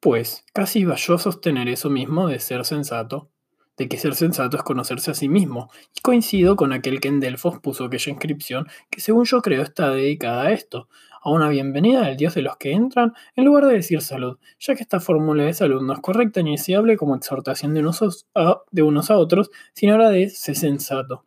[0.00, 3.30] Pues, casi iba yo a sostener eso mismo de ser sensato,
[3.76, 7.20] de que ser sensato es conocerse a sí mismo, y coincido con aquel que en
[7.20, 10.88] Delfos puso aquella inscripción que según yo creo está dedicada a esto,
[11.22, 14.74] a una bienvenida del Dios de los que entran, en lugar de decir salud, ya
[14.74, 18.60] que esta fórmula de salud no es correcta ni deseable como exhortación de unos a,
[18.70, 21.24] de unos a otros, sino ahora de ser sensato.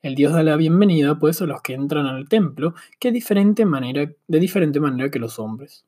[0.00, 3.64] El Dios da la bienvenida, pues, a los que entran al templo, que de diferente
[3.66, 5.84] manera que los hombres.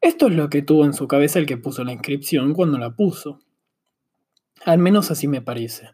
[0.00, 2.90] Esto es lo que tuvo en su cabeza el que puso la inscripción cuando la
[2.90, 3.38] puso.
[4.64, 5.90] Al menos así me parece.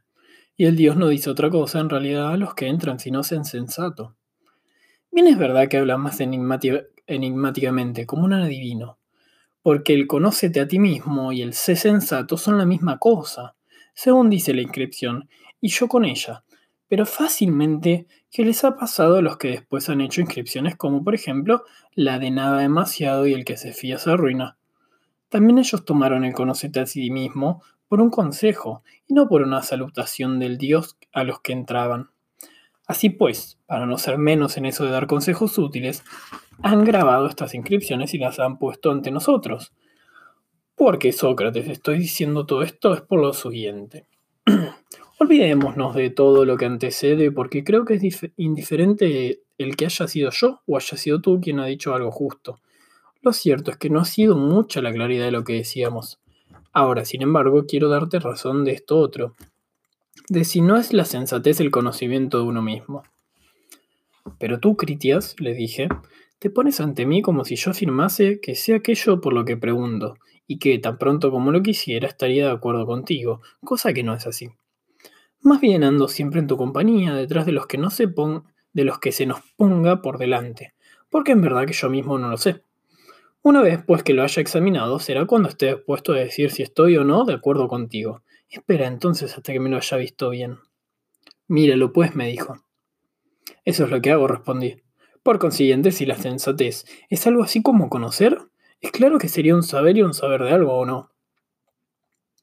[0.57, 3.25] Y el Dios no dice otra cosa en realidad a los que entran si no
[3.25, 4.15] sean sensato.
[5.11, 8.99] Bien es verdad que habla más enigmáticamente, como un adivino,
[9.63, 13.57] porque el conócete a ti mismo y el sé sensato son la misma cosa,
[13.93, 15.29] según dice la inscripción,
[15.61, 16.45] y yo con ella,
[16.87, 21.17] pero fácilmente que les ha pasado a los que después han hecho inscripciones como por
[21.17, 24.60] ejemplo la de nada demasiado y el que se fía se arruina.
[25.31, 29.63] También ellos tomaron el conocerte a sí mismo por un consejo y no por una
[29.63, 32.11] salutación del Dios a los que entraban.
[32.87, 36.03] Así pues, para no ser menos en eso de dar consejos útiles,
[36.63, 39.73] han grabado estas inscripciones y las han puesto ante nosotros.
[40.75, 44.07] Porque Sócrates, estoy diciendo todo esto es por lo siguiente.
[45.21, 50.31] Olvidémonos de todo lo que antecede porque creo que es indiferente el que haya sido
[50.31, 52.61] yo o haya sido tú quien ha dicho algo justo.
[53.23, 56.21] Lo cierto es que no ha sido mucha la claridad de lo que decíamos.
[56.73, 59.35] Ahora, sin embargo, quiero darte razón de esto otro,
[60.29, 63.03] de si no es la sensatez el conocimiento de uno mismo.
[64.39, 65.89] Pero tú, Critias, le dije,
[66.39, 70.15] te pones ante mí como si yo afirmase que sé aquello por lo que pregunto,
[70.47, 74.27] y que tan pronto como lo quisiera estaría de acuerdo contigo, cosa que no es
[74.27, 74.51] así.
[75.43, 78.85] Más bien ando siempre en tu compañía, detrás de los que no se pon de
[78.85, 80.75] los que se nos ponga por delante,
[81.11, 82.63] porque en verdad que yo mismo no lo sé.
[83.43, 86.97] Una vez pues que lo haya examinado, será cuando esté dispuesto a decir si estoy
[86.99, 88.23] o no de acuerdo contigo.
[88.51, 90.59] Espera entonces hasta que me lo haya visto bien.
[91.49, 92.63] Míralo pues, me dijo.
[93.65, 94.83] Eso es lo que hago, respondí.
[95.23, 98.39] Por consiguiente, si la sensatez es algo así como conocer,
[98.81, 101.11] es claro que sería un saber y un saber de algo o no.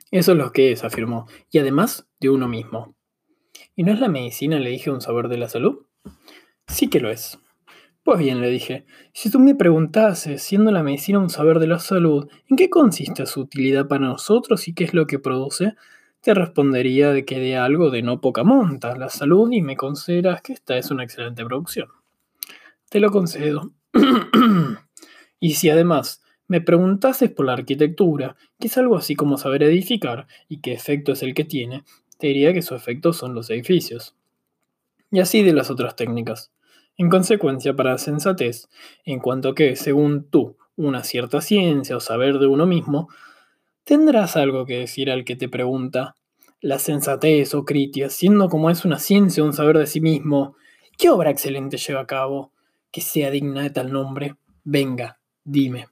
[0.10, 2.95] Eso es lo que es, afirmó, y además de uno mismo.
[3.75, 5.86] ¿Y no es la medicina, le dije, un saber de la salud?
[6.67, 7.39] Sí que lo es.
[8.08, 11.78] Pues bien, le dije, si tú me preguntases, siendo la medicina un saber de la
[11.78, 15.76] salud, ¿en qué consiste su utilidad para nosotros y qué es lo que produce?
[16.22, 20.41] Te respondería de que de algo de no poca monta, la salud, y me consideras
[20.41, 21.89] que esta es una excelente producción.
[22.88, 23.74] Te lo concedo.
[25.41, 30.28] y si además me preguntases por la arquitectura, que es algo así como saber edificar
[30.48, 31.84] y qué efecto es el que tiene,
[32.17, 34.15] te diría que su efecto son los edificios.
[35.12, 36.54] Y así de las otras técnicas.
[36.97, 38.69] En consecuencia, para sensatez,
[39.05, 43.07] en cuanto que, según tú, una cierta ciencia o saber de uno mismo,
[43.83, 46.15] tendrás algo que decir al que te pregunta.
[46.60, 50.55] La sensatez o critia, siendo como es una ciencia un saber de sí mismo,
[50.97, 52.51] ¿qué obra excelente lleva a cabo
[52.91, 54.36] que sea digna de tal nombre?
[54.63, 55.89] Venga, dime.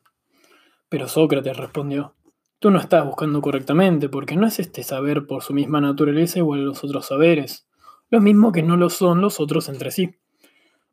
[0.90, 2.16] Pero Sócrates respondió,
[2.58, 6.62] tú no estás buscando correctamente, porque no es este saber por su misma naturaleza igual
[6.62, 7.68] a los otros saberes,
[8.10, 10.16] lo mismo que no lo son los otros entre sí.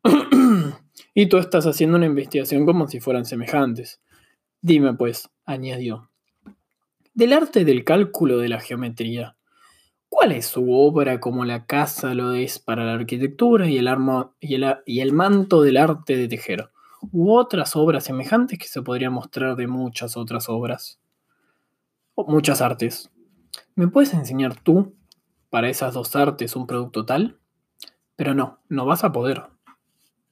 [1.13, 4.01] y tú estás haciendo una investigación como si fueran semejantes.
[4.61, 6.09] Dime, pues, añadió,
[7.13, 9.35] del arte del cálculo de la geometría,
[10.09, 13.89] ¿cuál es su obra como la casa lo es para la arquitectura y el,
[14.85, 16.69] y el manto del arte de tejer?
[17.11, 20.99] u otras obras semejantes que se podrían mostrar de muchas otras obras,
[22.15, 23.11] o muchas artes.
[23.75, 24.95] ¿Me puedes enseñar tú,
[25.49, 27.39] para esas dos artes, un producto tal?
[28.15, 29.43] Pero no, no vas a poder.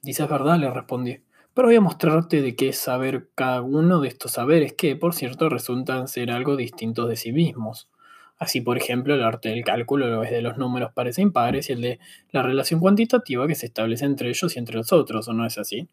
[0.01, 1.19] Dices verdad, le respondí,
[1.53, 5.13] pero voy a mostrarte de qué es saber cada uno de estos saberes que, por
[5.13, 7.87] cierto, resultan ser algo distintos de sí mismos.
[8.39, 11.69] Así, por ejemplo, el arte del cálculo lo es de los números pares e impares
[11.69, 11.99] y el de
[12.31, 15.59] la relación cuantitativa que se establece entre ellos y entre los otros, ¿o no es
[15.59, 15.87] así?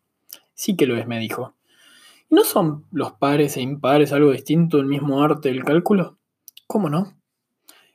[0.55, 1.55] Sí que lo es, me dijo.
[2.31, 6.17] ¿No son los pares e impares algo distinto del mismo arte del cálculo?
[6.67, 7.19] ¿Cómo no?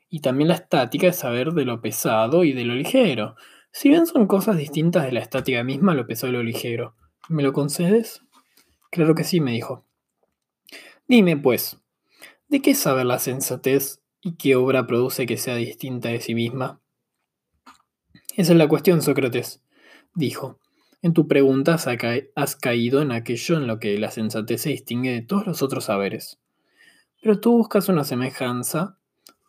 [0.09, 3.35] Y también la estática es saber de lo pesado y de lo ligero.
[3.75, 6.95] Si bien son cosas distintas de la estática misma, lo y lo ligero.
[7.27, 8.21] ¿Me lo concedes?
[8.91, 9.83] Claro que sí, me dijo.
[11.07, 11.79] Dime, pues,
[12.47, 16.81] ¿de qué sabe la sensatez y qué obra produce que sea distinta de sí misma?
[18.35, 19.63] Esa es la cuestión, Sócrates,
[20.13, 20.59] dijo.
[21.01, 21.75] En tu pregunta
[22.35, 25.85] has caído en aquello en lo que la sensatez se distingue de todos los otros
[25.85, 26.39] saberes.
[27.23, 28.99] Pero tú buscas una semejanza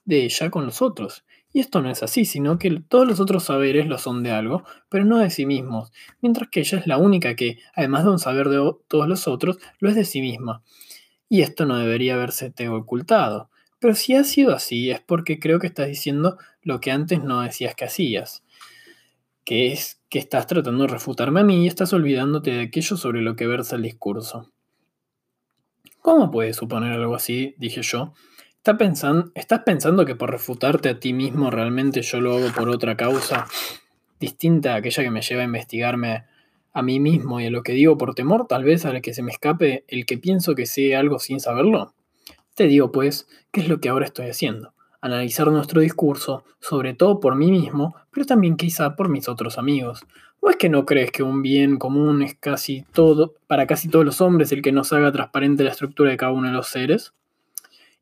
[0.07, 1.27] de ella con los otros.
[1.55, 4.65] Y esto no es así, sino que todos los otros saberes lo son de algo,
[4.91, 5.91] pero no de sí mismos,
[6.21, 9.59] mientras que ella es la única que, además de un saber de todos los otros,
[9.79, 10.63] lo es de sí misma.
[11.31, 13.49] Y esto no debería haberse ocultado.
[13.79, 17.41] Pero si ha sido así, es porque creo que estás diciendo lo que antes no
[17.41, 18.45] decías que hacías
[19.45, 23.21] que es que estás tratando de refutarme a mí y estás olvidándote de aquello sobre
[23.21, 24.51] lo que versa el discurso.
[26.01, 27.55] ¿Cómo puedes suponer algo así?
[27.59, 28.15] dije yo.
[29.35, 33.47] ¿Estás pensando que por refutarte a ti mismo realmente yo lo hago por otra causa
[34.19, 36.25] distinta a aquella que me lleva a investigarme
[36.73, 39.23] a mí mismo y a lo que digo por temor tal vez a que se
[39.23, 41.93] me escape el que pienso que sé algo sin saberlo?
[42.55, 44.73] Te digo pues, ¿qué es lo que ahora estoy haciendo?
[45.03, 50.07] analizar nuestro discurso, sobre todo por mí mismo, pero también quizá por mis otros amigos.
[50.41, 54.07] ¿O es que no crees que un bien común es casi todo, para casi todos
[54.07, 57.13] los hombres, el que nos haga transparente la estructura de cada uno de los seres?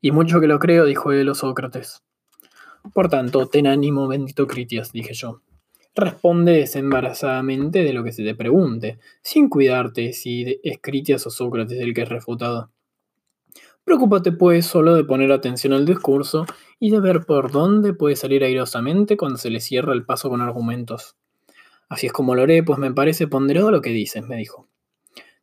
[0.03, 2.03] Y mucho que lo creo, dijo él o Sócrates.
[2.93, 5.39] Por tanto, ten ánimo, bendito Critias, dije yo.
[5.95, 11.79] Responde desembarazadamente de lo que se te pregunte, sin cuidarte si es Critias o Sócrates
[11.79, 12.69] el que es refutado.
[13.85, 16.45] Preocúpate pues solo de poner atención al discurso
[16.81, 20.41] y de ver por dónde puede salir airosamente cuando se le cierra el paso con
[20.41, 21.15] argumentos.
[21.87, 24.67] Así es como lo haré, pues me parece ponderado lo que dices, me dijo.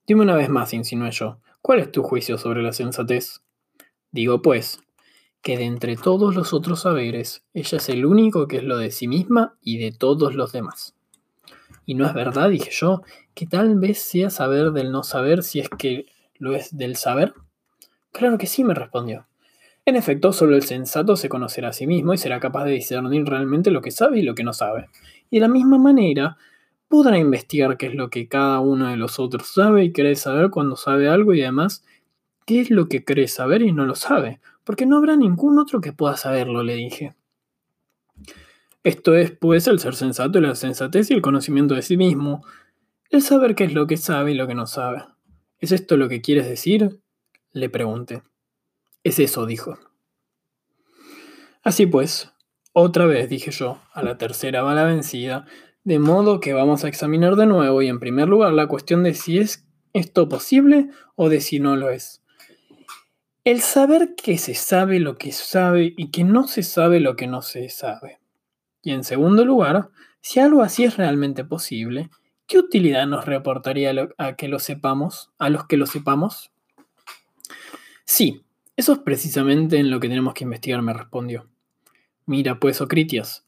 [0.06, 3.40] Dime una vez más, insinué yo, ¿cuál es tu juicio sobre la sensatez?
[4.12, 4.80] Digo pues,
[5.42, 8.90] que de entre todos los otros saberes, ella es el único que es lo de
[8.90, 10.94] sí misma y de todos los demás.
[11.86, 13.02] Y no es verdad, dije yo,
[13.34, 16.06] que tal vez sea saber del no saber si es que
[16.38, 17.34] lo es del saber.
[18.12, 19.26] Claro que sí, me respondió.
[19.86, 23.24] En efecto, solo el sensato se conocerá a sí mismo y será capaz de discernir
[23.24, 24.88] realmente lo que sabe y lo que no sabe.
[25.30, 26.36] Y de la misma manera,
[26.86, 30.50] podrá investigar qué es lo que cada uno de los otros sabe y cree saber
[30.50, 31.84] cuando sabe algo y además
[32.50, 35.80] qué es lo que cree saber y no lo sabe, porque no habrá ningún otro
[35.80, 37.14] que pueda saberlo, le dije.
[38.82, 42.44] Esto es, pues, el ser sensato, la sensatez y el conocimiento de sí mismo,
[43.08, 45.04] el saber qué es lo que sabe y lo que no sabe.
[45.60, 46.98] ¿Es esto lo que quieres decir?
[47.52, 48.24] Le pregunté.
[49.04, 49.78] Es eso, dijo.
[51.62, 52.32] Así pues,
[52.72, 55.46] otra vez dije yo, a la tercera bala vencida,
[55.84, 59.14] de modo que vamos a examinar de nuevo y en primer lugar la cuestión de
[59.14, 62.20] si es esto posible o de si no lo es.
[63.42, 67.26] El saber que se sabe lo que sabe y que no se sabe lo que
[67.26, 68.20] no se sabe.
[68.82, 69.88] Y en segundo lugar,
[70.20, 72.10] si algo así es realmente posible,
[72.46, 76.50] ¿qué utilidad nos reportaría a que lo sepamos, a los que lo sepamos?
[78.04, 78.42] Sí,
[78.76, 81.48] eso es precisamente en lo que tenemos que investigar, me respondió.
[82.26, 83.46] Mira, pues, Ocritias,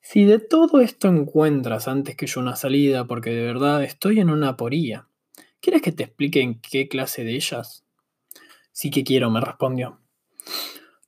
[0.00, 4.30] si de todo esto encuentras antes que yo una salida, porque de verdad estoy en
[4.30, 5.08] una aporía,
[5.60, 7.85] ¿quieres que te explique en qué clase de ellas?
[8.76, 10.02] Sí que quiero, me respondió.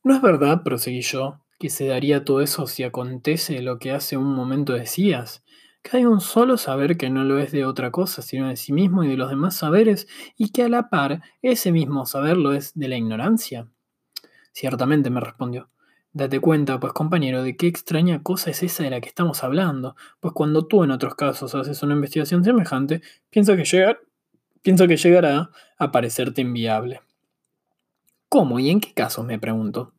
[0.02, 4.16] No es verdad, proseguí yo, que se daría todo eso si acontece lo que hace
[4.16, 5.44] un momento decías,
[5.82, 8.72] que hay un solo saber que no lo es de otra cosa, sino de sí
[8.72, 10.08] mismo y de los demás saberes,
[10.38, 13.68] y que a la par ese mismo saber lo es de la ignorancia.
[14.52, 15.68] Ciertamente, me respondió.
[16.14, 19.94] Date cuenta, pues compañero, de qué extraña cosa es esa de la que estamos hablando,
[20.20, 24.00] pues cuando tú en otros casos haces una investigación semejante, pienso que, llegar,
[24.62, 27.02] pienso que llegará a parecerte inviable.
[28.28, 29.24] ¿Cómo y en qué casos?
[29.24, 29.94] me pregunto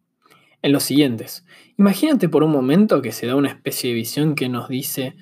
[0.62, 1.46] en los siguientes.
[1.78, 5.16] Imagínate por un momento que se da una especie de visión que nos dice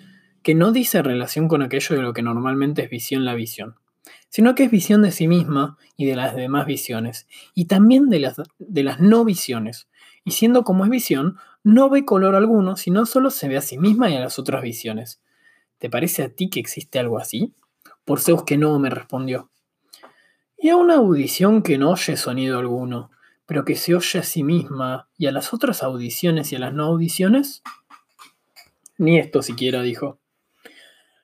[0.43, 3.75] que no dice relación con aquello de lo que normalmente es visión la visión,
[4.29, 8.19] sino que es visión de sí misma y de las demás visiones, y también de
[8.19, 9.89] las, de las no visiones.
[10.23, 13.77] Y siendo como es visión, no ve color alguno, sino solo se ve a sí
[13.77, 15.21] misma y a las otras visiones.
[15.79, 17.53] ¿Te parece a ti que existe algo así?
[18.05, 19.49] Por Zeus que no, me respondió.
[20.57, 23.11] Y a una audición que no oye sonido alguno,
[23.45, 26.73] pero que se oye a sí misma y a las otras audiciones y a las
[26.73, 27.61] no audiciones?
[28.97, 30.19] Ni esto siquiera dijo.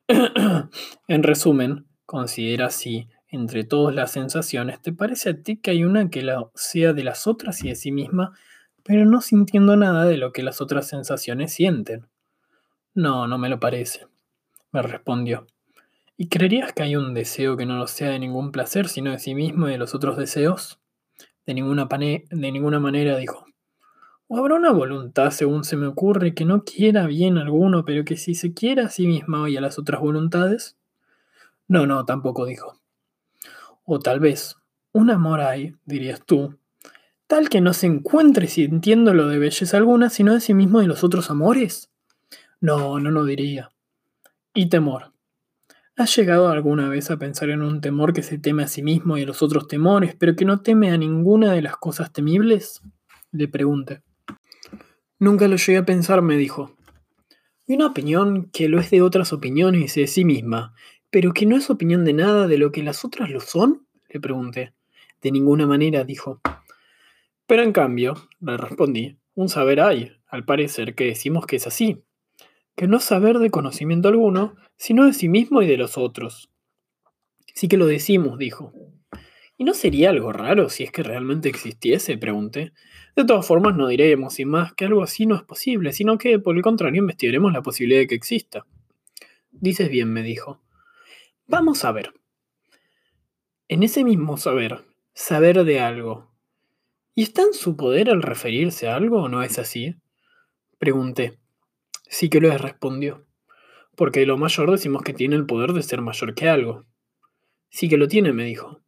[1.08, 6.10] en resumen, considera si, entre todas las sensaciones, te parece a ti que hay una
[6.10, 6.24] que
[6.54, 8.38] sea de las otras y de sí misma,
[8.84, 12.08] pero no sintiendo nada de lo que las otras sensaciones sienten.
[12.94, 14.06] No, no me lo parece,
[14.72, 15.48] me respondió.
[16.16, 19.20] ¿Y creerías que hay un deseo que no lo sea de ningún placer, sino de
[19.20, 20.80] sí mismo y de los otros deseos?
[21.46, 23.46] De ninguna, de ninguna manera, dijo.
[24.28, 28.16] ¿O habrá una voluntad, según se me ocurre, que no quiera bien alguno, pero que
[28.18, 30.78] si se quiera a sí misma y a las otras voluntades?
[31.68, 32.80] No, no, tampoco dijo.
[33.84, 34.56] O tal vez,
[34.92, 36.58] un amor hay, dirías tú,
[37.26, 40.86] tal que no se encuentre sintiendo lo de belleza alguna, sino de sí mismo y
[40.86, 41.90] los otros amores.
[42.62, 43.72] No, no, no diría.
[44.54, 45.13] Y temor.
[45.96, 49.16] ¿Has llegado alguna vez a pensar en un temor que se teme a sí mismo
[49.16, 52.82] y a los otros temores, pero que no teme a ninguna de las cosas temibles?
[53.32, 54.02] Le pregunté.
[55.20, 56.76] Nunca lo llegué a pensar, me dijo.
[57.68, 60.74] Y una opinión que lo es de otras opiniones y de sí misma,
[61.12, 63.86] pero que no es opinión de nada de lo que las otras lo son?
[64.10, 64.74] Le pregunté.
[65.22, 66.42] De ninguna manera, dijo.
[67.46, 72.04] Pero en cambio, le respondí, un saber hay, al parecer, que decimos que es así,
[72.76, 76.50] que no saber de conocimiento alguno, sino de sí mismo y de los otros.
[77.54, 78.74] Sí que lo decimos, dijo.
[79.58, 82.18] ¿Y no sería algo raro si es que realmente existiese?
[82.18, 82.74] pregunté.
[83.16, 86.40] De todas formas, no diremos, sin más, que algo así no es posible, sino que,
[86.40, 88.66] por el contrario, investigaremos la posibilidad de que exista.
[89.52, 90.60] Dices bien, me dijo.
[91.46, 92.14] Vamos a ver.
[93.68, 96.34] En ese mismo saber, saber de algo,
[97.16, 99.96] ¿Y está en su poder al referirse a algo o no es así?
[100.80, 101.38] Pregunté.
[102.14, 103.26] Sí que lo es, respondió.
[103.96, 106.86] Porque lo mayor decimos que tiene el poder de ser mayor que algo.
[107.72, 108.82] Sí que lo tiene, me dijo.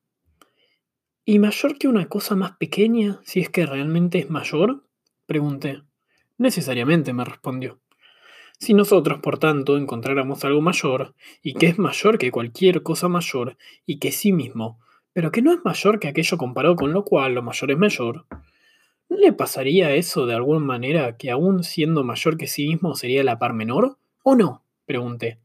[1.25, 4.83] ¿Y mayor que una cosa más pequeña, si es que realmente es mayor?
[5.25, 5.81] Pregunté.
[6.37, 7.79] Necesariamente, me respondió.
[8.59, 13.57] Si nosotros, por tanto, encontráramos algo mayor, y que es mayor que cualquier cosa mayor,
[13.87, 14.79] y que sí mismo,
[15.13, 18.27] pero que no es mayor que aquello comparado con lo cual lo mayor es mayor,
[19.09, 23.23] ¿no le pasaría eso de alguna manera que aún siendo mayor que sí mismo sería
[23.23, 23.97] la par menor?
[24.23, 24.63] ¿O no?
[24.85, 25.39] pregunté.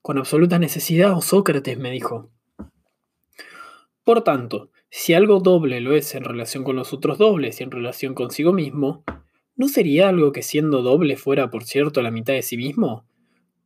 [0.00, 2.30] Con absoluta necesidad, oh Sócrates me dijo.
[4.04, 7.70] Por tanto, si algo doble lo es en relación con los otros dobles y en
[7.70, 9.04] relación consigo mismo,
[9.54, 13.06] ¿No sería algo que siendo doble fuera, por cierto, la mitad de sí mismo?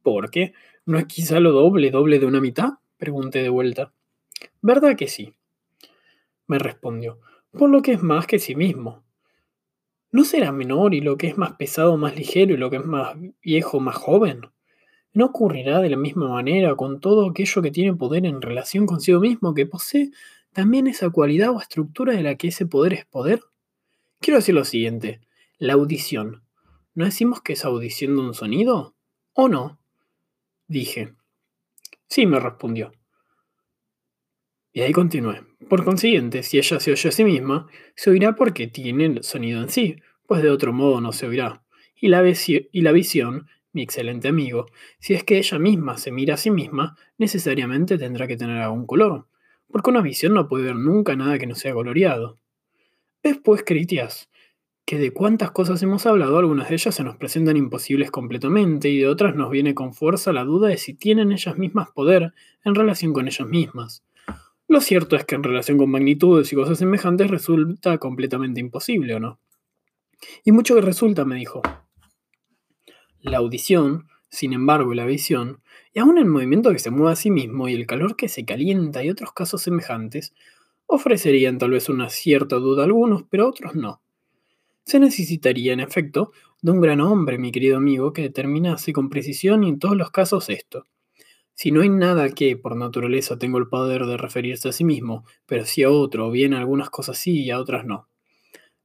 [0.03, 0.53] ¿Por qué?
[0.85, 2.75] ¿No es quizá lo doble, doble de una mitad?
[2.97, 3.93] Pregunté de vuelta.
[4.61, 5.33] ¿Verdad que sí?
[6.49, 7.21] Me respondió,
[7.53, 9.05] por lo que es más que sí mismo.
[10.17, 12.87] ¿No será menor y lo que es más pesado más ligero y lo que es
[12.87, 14.41] más viejo más joven?
[15.13, 19.21] ¿No ocurrirá de la misma manera con todo aquello que tiene poder en relación consigo
[19.21, 20.13] mismo que posee
[20.55, 23.43] también esa cualidad o estructura de la que ese poder es poder?
[24.19, 25.21] Quiero decir lo siguiente,
[25.59, 26.43] la audición.
[26.95, 28.95] ¿No decimos que es audición de un sonido?
[29.35, 29.79] ¿O no?
[30.67, 31.13] Dije.
[32.09, 32.91] Sí, me respondió.
[34.77, 35.41] Y ahí continué.
[35.71, 39.63] Por consiguiente, si ella se oye a sí misma, se oirá porque tiene el sonido
[39.63, 39.97] en sí,
[40.27, 41.63] pues de otro modo no se oirá.
[41.99, 44.67] Y la, visión, mi excelente amigo,
[44.99, 48.85] si es que ella misma se mira a sí misma, necesariamente tendrá que tener algún
[48.85, 49.27] color,
[49.73, 52.39] porque una visión no puede ver nunca nada que no sea coloreado.
[53.23, 54.29] ¿Ves pues, Critias,
[54.85, 58.99] que de cuántas cosas hemos hablado, algunas de ellas se nos presentan imposibles completamente y
[58.99, 62.75] de otras nos viene con fuerza la duda de si tienen ellas mismas poder en
[62.75, 64.03] relación con ellas mismas.
[64.69, 69.21] Lo cierto es que en relación con magnitudes y cosas semejantes resulta completamente imposible, ¿o
[69.21, 69.39] no?
[70.45, 71.63] Y mucho que resulta, me dijo.
[73.21, 75.61] La audición, sin embargo, la visión,
[75.95, 78.45] y aún el movimiento que se mueve a sí mismo y el calor que se
[78.45, 80.35] calienta y otros casos semejantes,
[80.87, 84.03] ofrecerían tal vez una cierta duda a algunos, pero a otros no.
[84.85, 89.65] Se necesitaría, en efecto, de un gran hombre, mi querido amigo, que determinase con precisión
[89.65, 90.87] y en todos los casos esto.
[91.57, 95.25] Si no hay nada que, por naturaleza, tenga el poder de referirse a sí mismo,
[95.47, 98.11] pero si a otro, bien algunas cosas sí y a otras no.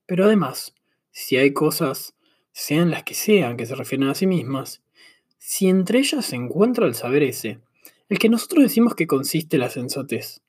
[0.06, 0.74] Pero además,
[1.12, 2.16] si hay cosas,
[2.54, 4.82] sean las que sean, que se refieren a sí mismas,
[5.38, 7.60] si entre ellas se encuentra el saber ese,
[8.08, 10.42] el que nosotros decimos que consiste la sensatez.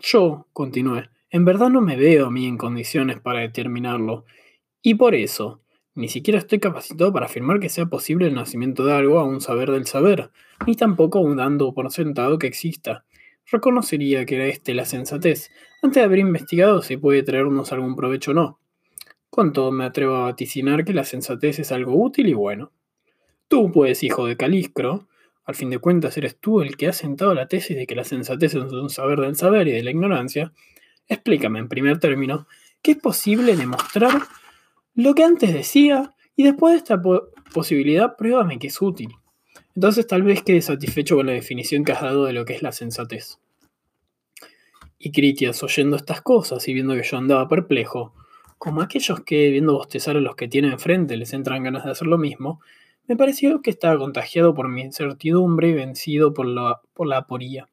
[0.00, 4.24] Yo, continué, en verdad no me veo a mí en condiciones para determinarlo,
[4.82, 5.61] y por eso,
[5.94, 9.40] ni siquiera estoy capacitado para afirmar que sea posible el nacimiento de algo a un
[9.40, 10.30] saber del saber,
[10.66, 13.04] ni tampoco aún dando por sentado que exista.
[13.50, 15.50] Reconocería que era este la sensatez,
[15.82, 18.58] antes de haber investigado si puede traernos algún provecho o no.
[19.30, 22.72] Con todo me atrevo a vaticinar que la sensatez es algo útil y bueno.
[23.48, 25.08] Tú, pues, hijo de Caliscro,
[25.44, 28.04] al fin de cuentas eres tú el que ha sentado la tesis de que la
[28.04, 30.52] sensatez es un saber del saber y de la ignorancia,
[31.08, 32.46] Explícame en primer término
[32.80, 34.22] qué es posible demostrar
[34.94, 37.00] lo que antes decía y después de esta
[37.52, 39.10] posibilidad pruébame que es útil.
[39.74, 42.62] Entonces tal vez quede satisfecho con la definición que has dado de lo que es
[42.62, 43.38] la sensatez.
[44.98, 48.14] Y Critias, oyendo estas cosas y viendo que yo andaba perplejo,
[48.58, 52.06] como aquellos que viendo bostezar a los que tienen enfrente les entran ganas de hacer
[52.06, 52.60] lo mismo,
[53.08, 57.71] me pareció que estaba contagiado por mi incertidumbre y vencido por la, por la aporía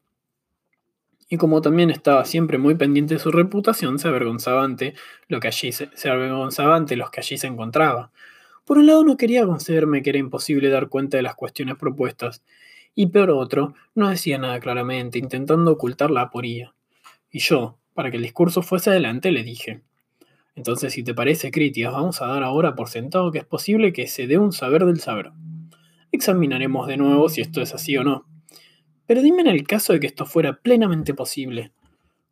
[1.29, 4.95] y como también estaba siempre muy pendiente de su reputación, se avergonzaba ante,
[5.27, 8.11] lo que allí se, avergonzaba ante los que allí se encontraba.
[8.65, 12.43] Por un lado no quería concederme que era imposible dar cuenta de las cuestiones propuestas,
[12.95, 16.73] y por otro, no decía nada claramente, intentando ocultar la aporía.
[17.31, 19.83] Y yo, para que el discurso fuese adelante, le dije,
[20.55, 24.07] entonces si te parece, Critias, vamos a dar ahora por sentado que es posible que
[24.07, 25.31] se dé un saber del saber.
[26.11, 28.25] Examinaremos de nuevo si esto es así o no.
[29.09, 31.71] Pero dime en el caso de que esto fuera plenamente posible,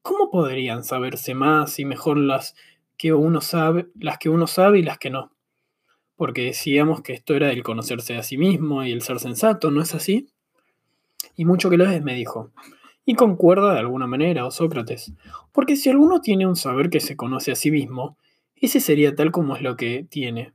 [0.04, 2.54] ¿cómo podrían saberse más y mejor las
[3.00, 5.32] que uno sabe, las que uno sabe y las que no?
[6.16, 9.82] Porque decíamos que esto era el conocerse a sí mismo y el ser sensato, ¿no
[9.82, 10.28] es así?
[11.36, 12.52] Y mucho que lo es, me dijo.
[13.06, 15.14] Y concuerda de alguna manera, oh Sócrates,
[15.54, 18.20] porque si alguno tiene un saber que se conoce a sí mismo,
[18.56, 20.54] ese sería tal como es lo que tiene.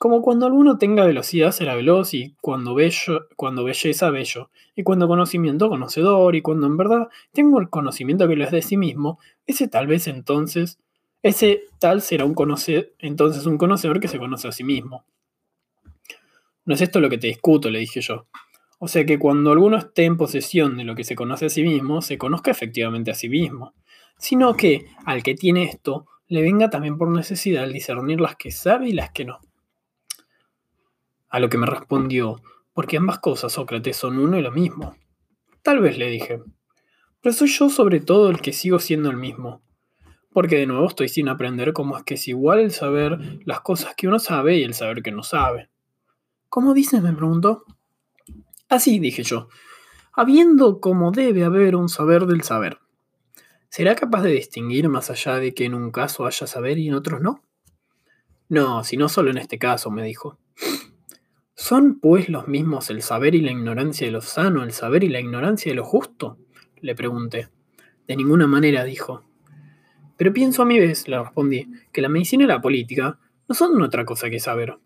[0.00, 5.06] Como cuando alguno tenga velocidad será veloz y cuando, bello, cuando belleza bello, y cuando
[5.06, 9.18] conocimiento conocedor, y cuando en verdad tengo el conocimiento que lo es de sí mismo,
[9.44, 10.78] ese tal vez entonces,
[11.22, 15.04] ese tal será un conocer, entonces un conocedor que se conoce a sí mismo.
[16.64, 18.26] No es esto lo que te discuto, le dije yo.
[18.78, 21.62] O sea que cuando alguno esté en posesión de lo que se conoce a sí
[21.62, 23.74] mismo, se conozca efectivamente a sí mismo,
[24.16, 28.50] sino que al que tiene esto le venga también por necesidad el discernir las que
[28.50, 29.40] sabe y las que no.
[31.30, 32.42] A lo que me respondió,
[32.74, 34.96] porque ambas cosas, Sócrates, son uno y lo mismo.
[35.62, 36.42] Tal vez le dije,
[37.22, 39.62] pero soy yo sobre todo el que sigo siendo el mismo.
[40.32, 43.94] Porque de nuevo estoy sin aprender cómo es que es igual el saber las cosas
[43.96, 45.70] que uno sabe y el saber que no sabe.
[46.48, 47.02] ¿Cómo dices?
[47.02, 47.64] me preguntó.
[48.68, 49.48] Así, dije yo,
[50.12, 52.78] habiendo como debe haber un saber del saber.
[53.68, 56.94] ¿Será capaz de distinguir más allá de que en un caso haya saber y en
[56.94, 57.42] otros no?
[58.48, 60.38] No, sino solo en este caso, me dijo.
[61.62, 65.10] ¿Son pues los mismos el saber y la ignorancia de lo sano, el saber y
[65.10, 66.38] la ignorancia de lo justo?
[66.80, 67.48] Le pregunté.
[68.08, 69.24] De ninguna manera, dijo.
[70.16, 73.80] Pero pienso a mi vez, le respondí, que la medicina y la política no son
[73.82, 74.78] otra cosa que saber.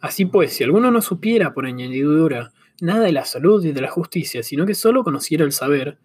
[0.00, 2.50] Así pues, si alguno no supiera por añadidura
[2.80, 5.98] nada de la salud y de la justicia, sino que solo conociera el saber,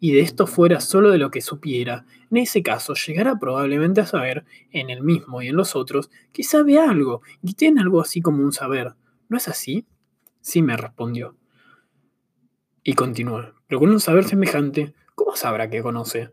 [0.00, 4.06] y de esto fuera solo de lo que supiera, en ese caso llegará probablemente a
[4.06, 8.22] saber, en el mismo y en los otros, que sabe algo y tiene algo así
[8.22, 8.94] como un saber.
[9.28, 9.86] ¿No es así?
[10.40, 11.36] Sí, me respondió.
[12.82, 13.52] Y continuó.
[13.66, 16.32] Pero con un saber semejante, ¿cómo sabrá que conoce?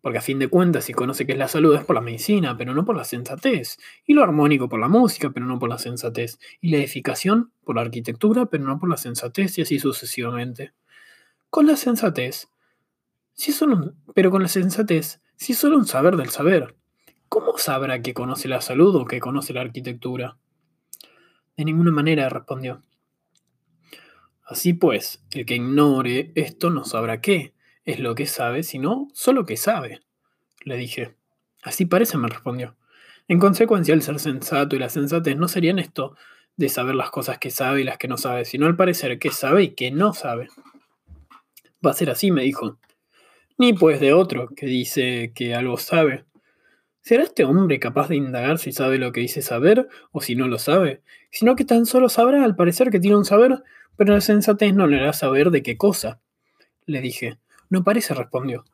[0.00, 2.56] Porque a fin de cuentas, si conoce que es la salud es por la medicina,
[2.56, 3.78] pero no por la sensatez.
[4.06, 6.38] Y lo armónico por la música, pero no por la sensatez.
[6.60, 10.72] Y la edificación por la arquitectura, pero no por la sensatez, y así sucesivamente.
[11.50, 12.48] Con la sensatez,
[13.38, 16.74] si solo pero con la sensatez, si es solo un saber del saber.
[17.28, 20.38] ¿Cómo sabrá que conoce la salud o que conoce la arquitectura?
[21.56, 22.82] De ninguna manera, respondió.
[24.44, 29.46] Así pues, el que ignore esto no sabrá qué es lo que sabe, sino solo
[29.46, 30.00] que sabe,
[30.64, 31.14] le dije.
[31.62, 32.76] Así parece, me respondió.
[33.28, 36.16] En consecuencia, el ser sensato y la sensatez no serían esto
[36.56, 39.30] de saber las cosas que sabe y las que no sabe, sino al parecer que
[39.30, 40.48] sabe y que no sabe.
[41.86, 42.78] Va a ser así, me dijo.
[43.58, 46.24] Ni pues de otro que dice que algo sabe.
[47.00, 50.46] ¿Será este hombre capaz de indagar si sabe lo que dice saber o si no
[50.48, 51.02] lo sabe?
[51.30, 53.62] Sino que tan solo sabrá al parecer que tiene un saber
[53.98, 56.20] pero la sensatez no le hará saber de qué cosa.
[56.86, 57.38] Le dije.
[57.68, 58.64] No parece, respondió.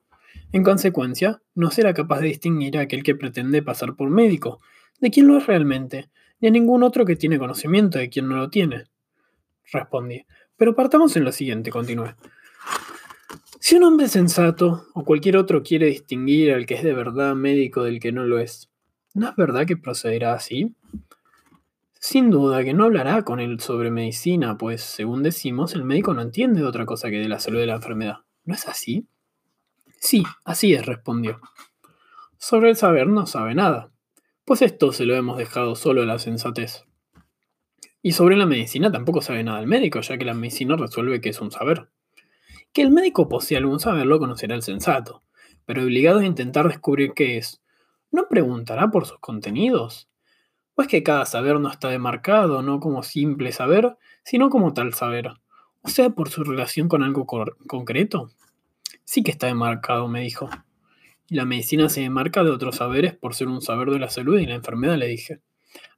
[0.52, 4.60] En consecuencia, no será capaz de distinguir a aquel que pretende pasar por médico,
[5.00, 6.10] de quien lo es realmente,
[6.40, 8.84] ni a ningún otro que tiene conocimiento de quien no lo tiene.
[9.72, 10.26] Respondí.
[10.56, 12.14] Pero partamos en lo siguiente, continué.
[13.66, 17.82] Si un hombre sensato o cualquier otro quiere distinguir al que es de verdad médico
[17.82, 18.70] del que no lo es,
[19.14, 20.74] ¿no es verdad que procederá así?
[21.98, 26.20] Sin duda que no hablará con él sobre medicina, pues, según decimos, el médico no
[26.20, 28.18] entiende de otra cosa que de la salud de la enfermedad.
[28.44, 29.08] ¿No es así?
[29.98, 31.40] Sí, así es, respondió.
[32.36, 33.90] Sobre el saber no sabe nada,
[34.44, 36.84] pues esto se lo hemos dejado solo a la sensatez.
[38.02, 41.30] Y sobre la medicina tampoco sabe nada el médico, ya que la medicina resuelve que
[41.30, 41.88] es un saber.
[42.74, 45.22] Que el médico posee algún saber lo conocerá el sensato,
[45.64, 47.62] pero obligado a intentar descubrir qué es,
[48.10, 50.08] ¿no preguntará por sus contenidos?
[50.74, 55.30] Pues que cada saber no está demarcado, no como simple saber, sino como tal saber.
[55.82, 58.30] O sea, por su relación con algo concreto.
[59.04, 60.50] Sí que está demarcado, me dijo.
[61.28, 64.36] Y la medicina se demarca de otros saberes por ser un saber de la salud
[64.38, 65.40] y la enfermedad, le dije.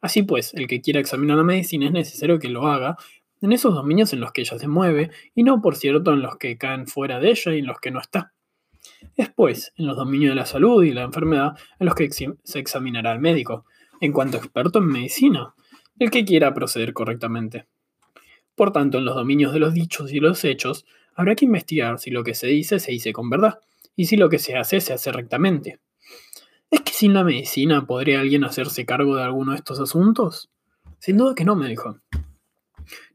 [0.03, 2.99] Así pues, el que quiera examinar la medicina es necesario que lo haga
[3.43, 6.37] en esos dominios en los que ella se mueve, y no, por cierto, en los
[6.37, 8.32] que caen fuera de ella y en los que no está.
[9.16, 12.59] Es pues en los dominios de la salud y la enfermedad en los que se
[12.59, 13.64] examinará al médico,
[14.01, 15.55] en cuanto experto en medicina,
[15.99, 17.66] el que quiera proceder correctamente.
[18.55, 22.11] Por tanto, en los dominios de los dichos y los hechos, habrá que investigar si
[22.11, 23.61] lo que se dice se dice con verdad,
[23.95, 25.80] y si lo que se hace se hace rectamente.
[26.70, 30.51] ¿Es que sin la medicina podría alguien hacerse cargo de alguno de estos asuntos?
[30.99, 32.01] Sin duda que no, me dijo.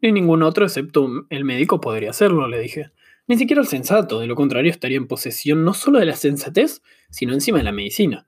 [0.01, 2.91] Ni ningún otro excepto el médico podría hacerlo, le dije.
[3.27, 6.81] Ni siquiera el sensato, de lo contrario estaría en posesión no solo de la sensatez,
[7.09, 8.27] sino encima de la medicina.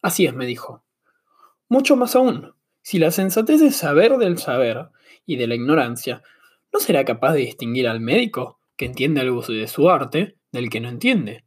[0.00, 0.84] Así es, me dijo.
[1.68, 4.88] Mucho más aún, si la sensatez es saber del saber
[5.24, 6.22] y de la ignorancia,
[6.72, 10.80] ¿no será capaz de distinguir al médico, que entiende algo de su arte, del que
[10.80, 11.44] no entiende?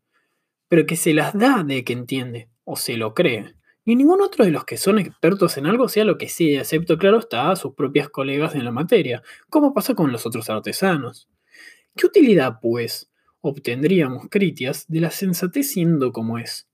[0.69, 3.55] Pero que se las da de que entiende, o se lo cree.
[3.85, 6.97] Ni ningún otro de los que son expertos en algo sea lo que sea, excepto,
[6.97, 11.29] claro está, a sus propias colegas en la materia, como pasa con los otros artesanos.
[11.95, 13.11] ¿Qué utilidad, pues,
[13.41, 16.67] obtendríamos, Critias, de la sensatez siendo como es?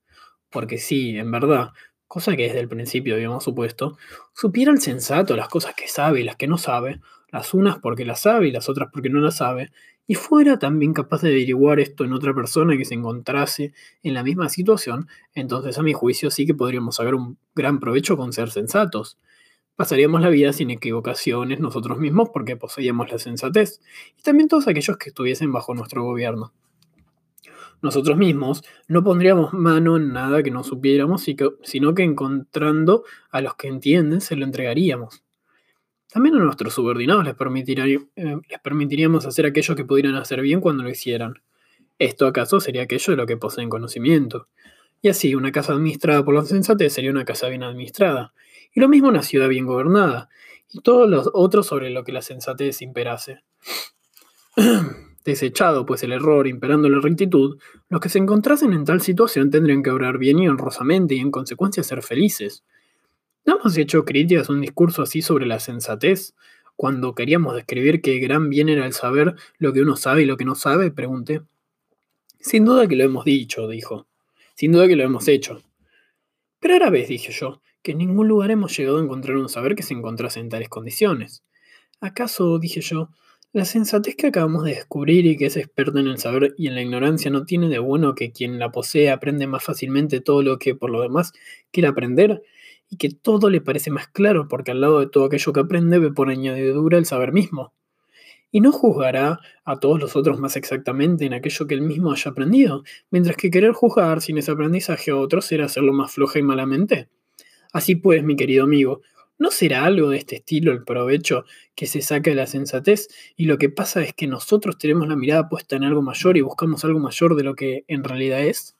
[0.50, 1.72] Porque sí, en verdad,
[2.08, 3.98] cosa que desde el principio habíamos supuesto,
[4.34, 8.06] supiera el sensato las cosas que sabe y las que no sabe, las unas porque
[8.06, 9.72] las sabe y las otras porque no las sabe,
[10.08, 13.74] y fuera también capaz de averiguar esto en otra persona que se encontrase
[14.04, 18.18] en la misma situación, entonces a mi juicio sí que podríamos saber un gran provecho
[18.18, 19.18] con ser sensatos.
[19.76, 23.82] Pasaríamos la vida sin equivocaciones nosotros mismos porque poseíamos la sensatez,
[24.18, 26.54] y también todos aquellos que estuviesen bajo nuestro gobierno.
[27.82, 31.26] Nosotros mismos no pondríamos mano en nada que no supiéramos,
[31.64, 35.24] sino que encontrando a los que entienden se lo entregaríamos.
[36.12, 40.84] También a nuestros subordinados les, eh, les permitiríamos hacer aquello que pudieran hacer bien cuando
[40.84, 41.42] lo hicieran.
[42.00, 44.48] Esto acaso sería aquello de lo que poseen conocimiento.
[45.02, 48.34] Y así, una casa administrada por la sensatez sería una casa bien administrada.
[48.74, 50.30] Y lo mismo una ciudad bien gobernada.
[50.70, 53.44] Y todo lo otro sobre lo que la sensatez imperase.
[55.24, 57.58] Desechado pues el error, imperando la rectitud,
[57.90, 61.32] los que se encontrasen en tal situación tendrían que obrar bien y honrosamente y en
[61.32, 62.64] consecuencia ser felices.
[63.52, 66.36] ¿No hemos hecho críticas un discurso así sobre la sensatez?
[66.78, 70.38] Cuando queríamos describir que gran bien era el saber lo que uno sabe y lo
[70.38, 71.42] que no sabe, pregunté.
[72.40, 74.08] Sin duda que lo hemos dicho, dijo.
[74.56, 75.62] Sin duda que lo hemos hecho.
[76.62, 79.76] Pero ahora ves, dije yo, que en ningún lugar hemos llegado a encontrar un saber
[79.76, 81.44] que se encontrase en tales condiciones.
[82.00, 83.10] ¿Acaso, dije yo,
[83.52, 86.76] la sensatez que acabamos de descubrir y que es experta en el saber y en
[86.76, 90.58] la ignorancia no tiene de bueno que quien la posee aprende más fácilmente todo lo
[90.58, 91.34] que por lo demás
[91.70, 92.42] quiere aprender
[92.92, 95.98] y que todo le parece más claro porque al lado de todo aquello que aprende
[95.98, 97.74] ve por añadidura el saber mismo.
[98.52, 102.32] Y no juzgará a todos los otros más exactamente en aquello que él mismo haya
[102.32, 106.44] aprendido, mientras que querer juzgar sin ese aprendizaje a otros será hacerlo más floja y
[106.44, 107.08] malamente.
[107.72, 109.02] Así pues, mi querido amigo,
[109.42, 113.08] ¿No será algo de este estilo el provecho que se saca de la sensatez?
[113.36, 116.42] Y lo que pasa es que nosotros tenemos la mirada puesta en algo mayor y
[116.42, 118.76] buscamos algo mayor de lo que en realidad es.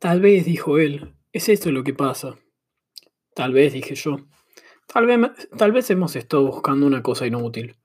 [0.00, 2.36] Tal vez, dijo él, es esto lo que pasa.
[3.34, 4.18] Tal vez, dije yo.
[4.86, 5.18] Tal vez,
[5.56, 7.76] tal vez hemos estado buscando una cosa inútil.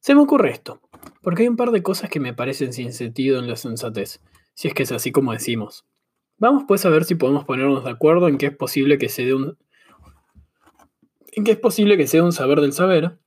[0.00, 0.80] Se me ocurre esto,
[1.22, 4.20] porque hay un par de cosas que me parecen sin sentido en la sensatez,
[4.54, 5.84] si es que es así como decimos.
[6.36, 9.24] Vamos pues a ver si podemos ponernos de acuerdo en que es posible que se
[9.24, 9.58] dé un,
[11.32, 13.18] en que es posible que sea un saber del saber,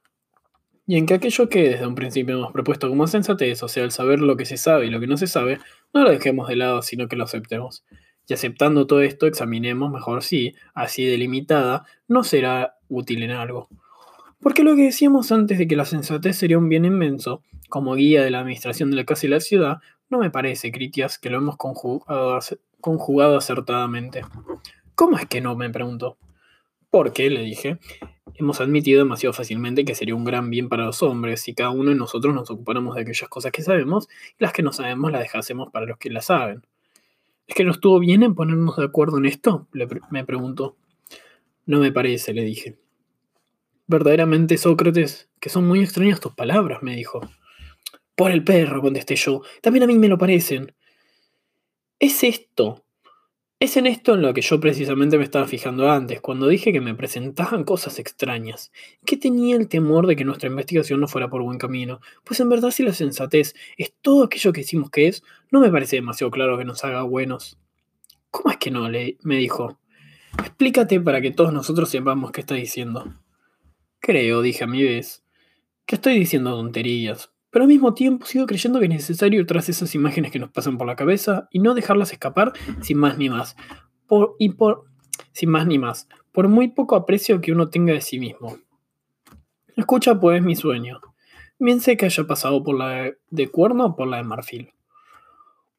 [0.88, 3.91] y en que aquello que desde un principio hemos propuesto como sensatez, o sea, el
[3.91, 5.60] saber lo que se sabe y lo que no se sabe,
[5.93, 7.86] no lo dejemos de lado, sino que lo aceptemos.
[8.32, 13.68] Y aceptando todo esto, examinemos mejor si, así delimitada, no será útil en algo.
[14.40, 18.24] Porque lo que decíamos antes de que la sensatez sería un bien inmenso, como guía
[18.24, 19.80] de la administración de la casa y la ciudad,
[20.10, 24.22] no me parece, Critias, que lo hemos conjugado, acertadamente.
[24.96, 25.58] ¿Cómo es que no?
[25.58, 26.18] me preguntó.
[26.90, 27.80] Porque, le dije,
[28.36, 31.90] hemos admitido demasiado fácilmente que sería un gran bien para los hombres si cada uno
[31.90, 34.08] de nosotros nos ocupáramos de aquellas cosas que sabemos
[34.40, 36.62] y las que no sabemos las dejásemos para los que las saben.
[37.52, 39.68] ¿Es que no estuvo bien en ponernos de acuerdo en esto?
[40.10, 40.78] me preguntó.
[41.66, 42.80] No me parece, le dije.
[43.88, 47.20] Verdaderamente, Sócrates, que son muy extrañas tus palabras, me dijo.
[48.16, 49.41] Por el perro, contesté yo.
[49.62, 50.74] También a mí me lo parecen.
[51.99, 52.86] ¿Es esto
[53.62, 56.82] es en esto en lo que yo precisamente me estaba fijando antes, cuando dije que
[56.82, 58.72] me presentaban cosas extrañas,
[59.05, 62.49] que tenía el temor de que nuestra investigación no fuera por buen camino, pues en
[62.49, 66.32] verdad si la sensatez es todo aquello que decimos que es, no me parece demasiado
[66.32, 67.59] claro que nos haga buenos.
[68.32, 68.89] ¿Cómo es que no?
[68.89, 69.78] Le, me dijo.
[70.39, 73.14] Explícate para que todos nosotros sepamos qué está diciendo.
[73.99, 75.24] Creo, dije a mi vez,
[75.86, 79.70] que estoy diciendo tonterías, pero al mismo tiempo sigo creyendo que es necesario ir tras
[79.70, 83.30] esas imágenes que nos pasan por la cabeza y no dejarlas escapar sin más ni
[83.30, 83.56] más.
[84.08, 84.86] Por, y por,
[85.34, 88.58] sin más ni más, por muy poco aprecio que uno tenga de sí mismo.
[89.76, 91.02] Escucha pues mi sueño.
[91.60, 94.74] Bien sé que haya pasado por la de cuerno o por la de marfil.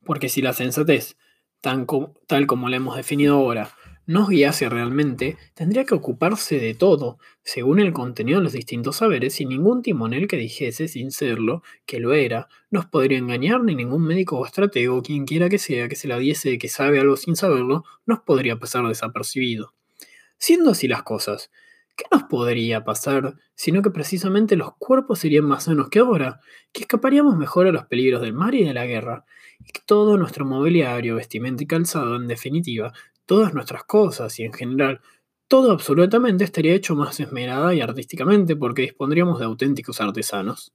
[0.05, 1.17] Porque si la sensatez,
[1.61, 1.87] tan
[2.27, 3.71] tal como la hemos definido ahora,
[4.07, 9.35] nos guiase realmente, tendría que ocuparse de todo, según el contenido de los distintos saberes,
[9.35, 14.03] sin ningún timonel que dijese, sin serlo, que lo era, nos podría engañar ni ningún
[14.05, 17.17] médico o estratego, quien quiera que sea, que se la diese de que sabe algo
[17.17, 19.75] sin saberlo, nos podría pasar desapercibido.
[20.39, 21.51] Siendo así las cosas,
[21.97, 26.41] ¿qué nos podría pasar sino que precisamente los cuerpos serían más sanos que ahora,
[26.73, 29.25] que escaparíamos mejor a los peligros del mar y de la guerra,
[29.61, 32.93] y que todo nuestro mobiliario, vestimenta y calzado, en definitiva,
[33.33, 35.01] todas nuestras cosas y en general
[35.49, 40.75] todo absolutamente estaría hecho más esmerada y artísticamente porque dispondríamos de auténticos artesanos.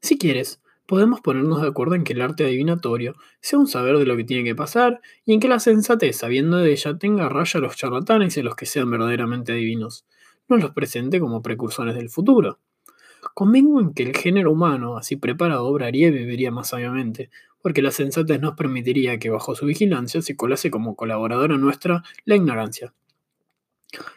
[0.00, 4.06] Si quieres, podemos ponernos de acuerdo en que el arte adivinatorio sea un saber de
[4.06, 7.58] lo que tiene que pasar y en que la sensatez, sabiendo de ella, tenga raya
[7.58, 10.06] a los charlatanes y a los que sean verdaderamente adivinos,
[10.48, 12.60] no los presente como precursores del futuro.
[13.34, 17.28] Convengo en que el género humano, así preparado, obraría y viviría más sabiamente,
[17.62, 22.36] porque la sensatez nos permitiría que bajo su vigilancia se colase como colaboradora nuestra la
[22.36, 22.92] ignorancia.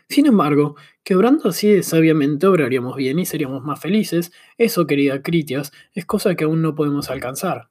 [0.09, 5.71] Sin embargo, que obrando así sabiamente obraríamos bien y seríamos más felices, eso, querida Critias,
[5.93, 7.69] es cosa que aún no podemos alcanzar.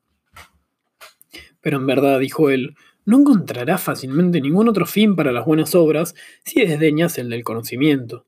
[1.60, 6.14] Pero en verdad, dijo él, no encontrarás fácilmente ningún otro fin para las buenas obras
[6.44, 8.26] si desdeñas el del conocimiento.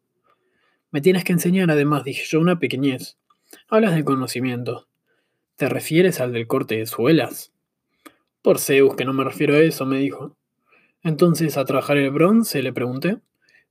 [0.90, 3.18] Me tienes que enseñar, además, dije yo, una pequeñez.
[3.68, 4.88] Hablas del conocimiento.
[5.56, 7.50] ¿Te refieres al del corte de suelas?
[8.42, 10.36] Por Zeus, que no me refiero a eso, me dijo.
[11.02, 12.62] Entonces, ¿a trabajar el bronce?
[12.62, 13.20] le pregunté.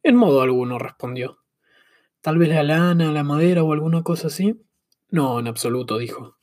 [0.01, 1.37] En modo alguno, respondió.
[2.21, 4.59] ¿Tal vez la lana, la madera o alguna cosa así?
[5.11, 6.37] No, en absoluto, dijo.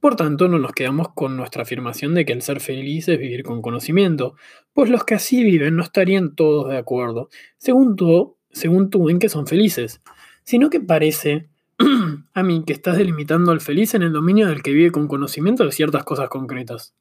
[0.00, 3.42] Por tanto, no nos quedamos con nuestra afirmación de que el ser feliz es vivir
[3.42, 4.36] con conocimiento,
[4.72, 9.28] pues los que así viven no estarían todos de acuerdo, según tú, según en que
[9.28, 10.00] son felices,
[10.44, 11.49] sino que parece
[12.34, 15.64] a mí que estás delimitando al feliz en el dominio del que vive con conocimiento
[15.64, 16.94] de ciertas cosas concretas.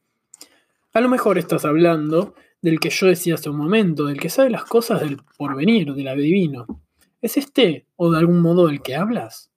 [0.93, 4.49] A lo mejor estás hablando del que yo decía hace un momento, del que sabe
[4.49, 6.65] las cosas del porvenir, del adivino.
[7.21, 9.51] ¿Es este o de algún modo del que hablas?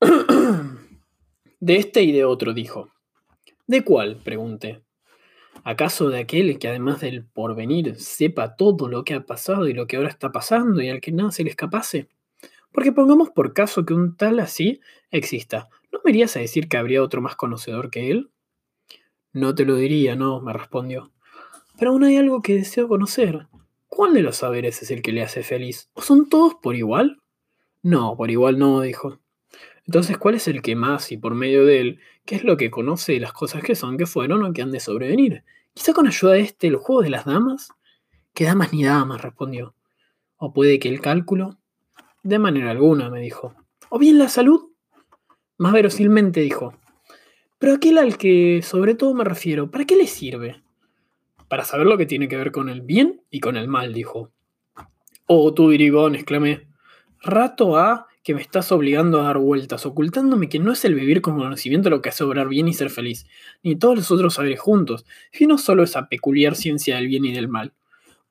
[1.60, 2.90] De este y de otro, dijo.
[3.66, 4.16] ¿De cuál?
[4.22, 4.82] pregunté.
[5.62, 9.86] ¿Acaso de aquel que además del porvenir sepa todo lo que ha pasado y lo
[9.86, 12.10] que ahora está pasando y al que nada se le escapase?
[12.74, 14.80] Porque pongamos por caso que un tal así
[15.12, 15.68] exista.
[15.92, 18.32] ¿No me irías a decir que habría otro más conocedor que él?
[19.32, 21.12] No te lo diría, no, me respondió.
[21.78, 23.46] Pero aún hay algo que deseo conocer.
[23.86, 25.88] ¿Cuál de los saberes es el que le hace feliz?
[25.94, 27.22] ¿O son todos por igual?
[27.80, 29.20] No, por igual no, dijo.
[29.86, 32.72] Entonces, ¿cuál es el que más y por medio de él, qué es lo que
[32.72, 35.44] conoce las cosas que son, que fueron o que han de sobrevenir?
[35.74, 37.68] Quizá con ayuda de este, el juego de las damas.
[38.32, 39.20] ¿Qué damas ni damas?
[39.20, 39.76] respondió.
[40.36, 41.58] O puede que el cálculo.
[42.24, 43.54] De manera alguna, me dijo.
[43.90, 44.70] O bien la salud.
[45.58, 46.72] Más verosilmente dijo.
[47.58, 50.62] Pero aquel al que sobre todo me refiero, ¿para qué le sirve?
[51.48, 54.32] Para saber lo que tiene que ver con el bien y con el mal, dijo.
[55.26, 56.66] Oh, tú, Irigón, exclamé.
[57.20, 61.20] Rato a que me estás obligando a dar vueltas, ocultándome que no es el vivir
[61.20, 63.26] con conocimiento lo que hace obrar bien y ser feliz,
[63.62, 67.48] ni todos los otros saberes juntos, sino solo esa peculiar ciencia del bien y del
[67.48, 67.74] mal.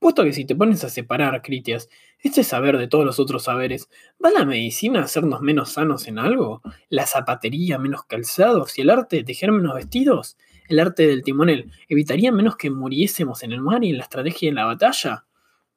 [0.04, 1.88] Puesto que si te pones a separar, Critias,
[2.20, 3.90] este saber de todos los otros saberes,
[4.24, 6.62] ¿va la medicina a hacernos menos sanos en algo?
[6.90, 8.78] ¿La zapatería menos calzados?
[8.78, 10.36] ¿Y el arte de tejer menos vestidos?
[10.68, 14.48] ¿El arte del timonel evitaría menos que muriésemos en el mar y en la estrategia
[14.48, 15.26] y en la batalla?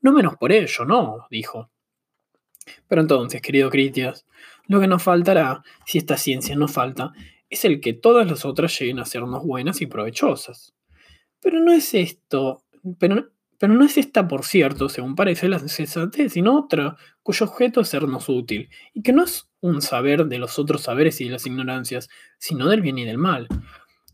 [0.00, 1.70] No menos por ello, no, dijo.
[2.88, 4.26] Pero entonces, querido Critias,
[4.66, 7.12] lo que nos faltará, si esta ciencia nos falta,
[7.48, 10.74] es el que todas las otras lleguen a sernos buenas y provechosas.
[11.38, 12.64] Pero no es esto,
[12.98, 17.80] pero, pero no es esta, por cierto, según parece la sensatez, sino otra, cuyo objeto
[17.80, 21.30] es sernos útil, y que no es un saber de los otros saberes y de
[21.30, 23.48] las ignorancias, sino del bien y del mal.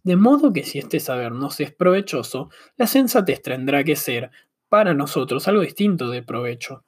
[0.05, 4.31] De modo que si este saber nos es provechoso, la sensatez tendrá que ser,
[4.69, 6.85] para nosotros, algo distinto de provecho.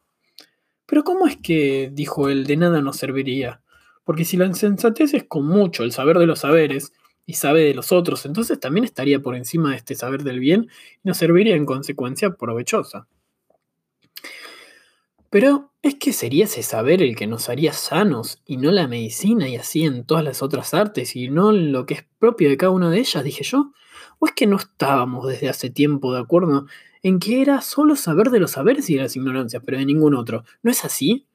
[0.87, 3.63] Pero ¿cómo es que, dijo él, de nada nos serviría?
[4.05, 6.93] Porque si la insensatez es con mucho el saber de los saberes,
[7.27, 10.69] y sabe de los otros, entonces también estaría por encima de este saber del bien
[11.03, 13.07] y nos serviría en consecuencia provechosa.
[15.31, 19.49] Pero es que sería ese saber el que nos haría sanos y no la medicina
[19.49, 22.71] y así en todas las otras artes y no lo que es propio de cada
[22.71, 23.73] una de ellas, dije yo.
[24.21, 26.67] ¿O es que no estábamos desde hace tiempo de acuerdo
[27.05, 30.15] en que era solo saber de los saberes y de las ignorancias, pero de ningún
[30.15, 30.45] otro.
[30.63, 31.27] ¿No es así?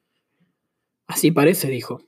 [1.06, 2.02] Así parece, dijo.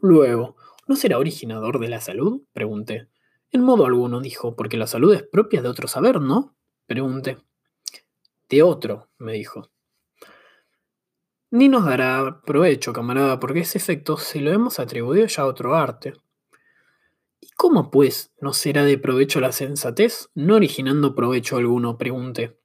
[0.00, 0.56] Luego,
[0.90, 2.42] ¿no será originador de la salud?
[2.52, 3.06] Pregunté.
[3.52, 6.56] En modo alguno, dijo, porque la salud es propia de otro saber, ¿no?
[6.88, 7.38] Pregunté.
[8.48, 9.70] De otro, me dijo.
[11.52, 15.76] Ni nos dará provecho, camarada, porque ese efecto se lo hemos atribuido ya a otro
[15.76, 16.14] arte.
[17.40, 21.98] ¿Y cómo, pues, no será de provecho la sensatez, no originando provecho alguno?
[21.98, 22.58] Pregunté.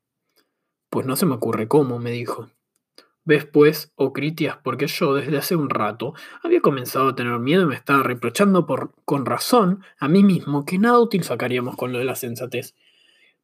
[0.90, 2.50] Pues no se me ocurre cómo, me dijo.
[3.28, 6.14] Ves pues, oh Critias, porque yo desde hace un rato
[6.44, 10.64] había comenzado a tener miedo y me estaba reprochando por, con razón a mí mismo
[10.64, 12.76] que nada útil sacaríamos con lo de la sensatez.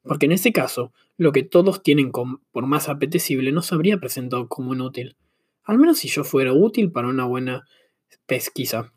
[0.03, 4.47] Porque en ese caso, lo que todos tienen por más apetecible no se habría presentado
[4.47, 5.15] como inútil.
[5.63, 7.65] Al menos si yo fuera útil para una buena
[8.27, 8.93] pesquisa.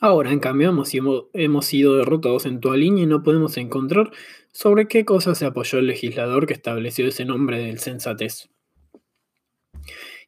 [0.00, 0.90] Ahora, en cambio, hemos,
[1.34, 4.10] hemos sido derrotados en toda línea y no podemos encontrar
[4.52, 8.50] sobre qué cosa se apoyó el legislador que estableció ese nombre del sensatez.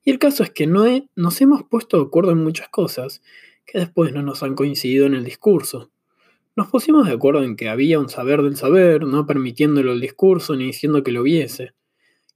[0.06, 0.84] Y el caso es que no
[1.16, 3.22] nos hemos puesto de acuerdo en muchas cosas
[3.66, 5.90] que después no nos han coincidido en el discurso.
[6.54, 10.54] Nos pusimos de acuerdo en que había un saber del saber, no permitiéndolo el discurso
[10.54, 11.74] ni diciendo que lo viese.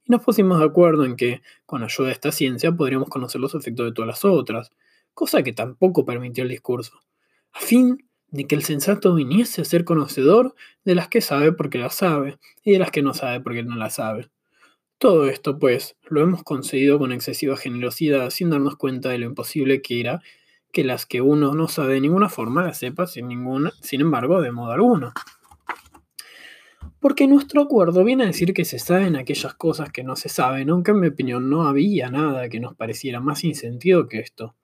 [0.03, 3.55] Y nos pusimos de acuerdo en que, con ayuda de esta ciencia, podríamos conocer los
[3.55, 4.71] efectos de todas las otras,
[5.13, 6.99] cosa que tampoco permitió el discurso
[7.53, 11.77] a fin de que el sensato viniese a ser conocedor de las que sabe porque
[11.77, 14.29] las sabe, y de las que no sabe porque no las sabe.
[15.01, 19.81] Todo esto, pues, lo hemos concedido con excesiva generosidad, sin darnos cuenta de lo imposible
[19.81, 20.21] que era
[20.71, 24.43] que las que uno no sabe de ninguna forma las sepa sin, ninguna, sin embargo,
[24.43, 25.11] de modo alguno.
[26.99, 30.69] Porque nuestro acuerdo viene a decir que se saben aquellas cosas que no se saben,
[30.69, 34.55] aunque en mi opinión no había nada que nos pareciera más sin sentido que esto.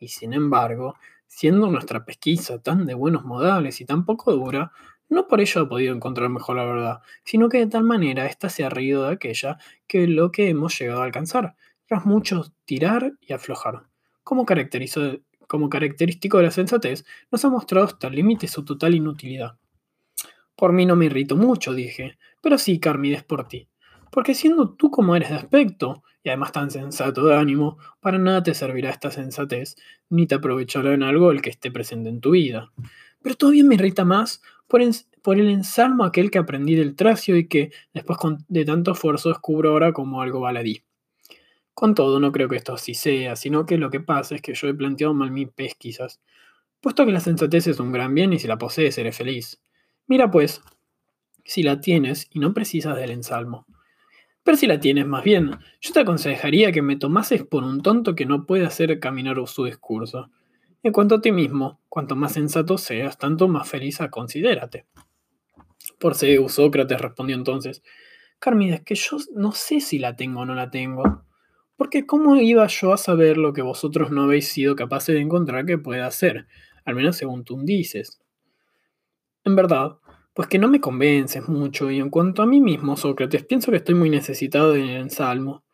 [0.00, 0.96] Y sin embargo,
[1.30, 4.72] Siendo nuestra pesquisa tan de buenos modales y tan poco dura,
[5.08, 8.48] No por ello ha podido encontrar mejor la verdad, sino que de tal manera ésta
[8.48, 11.56] se ha reído de aquella que lo que hemos llegado a alcanzar,
[11.86, 13.84] tras mucho tirar y aflojar.
[14.22, 14.44] Como,
[15.46, 19.56] como característico de la sensatez, nos ha mostrado hasta el límite su total inutilidad.
[20.54, 23.68] Por mí no me irrito mucho, dije, pero sí, Carmides, por ti.
[24.10, 28.42] Porque siendo tú como eres de aspecto, y además tan sensato de ánimo, para nada
[28.42, 29.76] te servirá esta sensatez,
[30.10, 32.72] ni te aprovechará en algo el que esté presente en tu vida.
[33.22, 37.72] Pero todavía me irrita más por, el ensalmo aquel que aprendí del tracio y que,
[37.92, 40.82] después de tanto esfuerzo, descubro ahora como algo baladí.
[41.74, 44.54] Con todo, no creo que esto así sea, sino que lo que pasa es que
[44.54, 46.20] yo he planteado mal mi pesquisas,
[46.80, 49.60] puesto que la sensatez es un gran bien y si la posees eres feliz.
[50.06, 50.60] Mira pues,
[51.44, 53.66] si la tienes y no precisas del ensalmo.
[54.42, 58.14] Pero si la tienes más bien, yo te aconsejaría que me tomases por un tonto
[58.14, 60.30] que no puede hacer caminar su discurso.
[60.82, 64.86] En cuanto a ti mismo, cuanto más sensato seas, tanto más feliz considérate.
[65.98, 67.82] Por Zeus, Sócrates respondió entonces,
[68.38, 71.24] Carmides, que yo no sé si la tengo o no la tengo.
[71.76, 75.66] Porque ¿cómo iba yo a saber lo que vosotros no habéis sido capaces de encontrar
[75.66, 76.46] que pueda hacer?
[76.84, 78.20] Al menos según tú dices.
[79.44, 79.98] En verdad,
[80.34, 83.78] pues que no me convences mucho, y en cuanto a mí mismo, Sócrates, pienso que
[83.78, 85.64] estoy muy necesitado del ensalmo.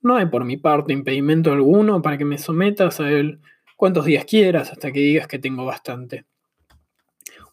[0.00, 3.40] No hay por mi parte impedimento alguno para que me sometas a él
[3.76, 6.24] cuantos días quieras hasta que digas que tengo bastante.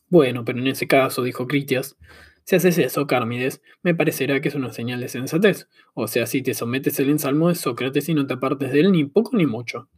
[0.08, 1.98] Bueno, pero en ese caso, dijo Critias,
[2.46, 5.68] si haces eso, Cármides, me parecerá que es una señal de sensatez.
[5.94, 8.92] O sea, si te sometes el ensalmo de Sócrates y no te apartes de él
[8.92, 9.90] ni poco ni mucho.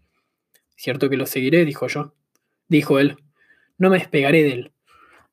[0.76, 2.14] Cierto que lo seguiré, dijo yo.
[2.68, 3.18] Dijo él.
[3.78, 4.72] No me despegaré de él.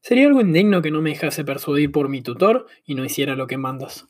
[0.00, 3.46] Sería algo indigno que no me dejase persuadir por mi tutor y no hiciera lo
[3.46, 4.08] que mandas.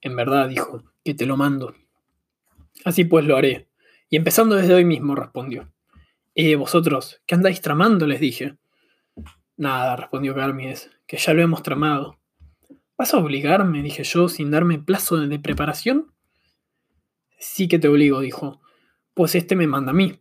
[0.00, 1.74] En verdad, dijo, que te lo mando.
[2.84, 3.66] Así pues lo haré.
[4.08, 5.72] Y empezando desde hoy mismo, respondió.
[6.34, 8.06] Eh, vosotros, ¿qué andáis tramando?
[8.06, 8.56] les dije.
[9.56, 12.18] Nada, respondió Carmies, que ya lo hemos tramado.
[12.96, 13.82] ¿Vas a obligarme?
[13.82, 16.12] dije yo, sin darme plazo de preparación.
[17.38, 18.60] Sí que te obligo, dijo,
[19.14, 20.18] pues este me manda a mí.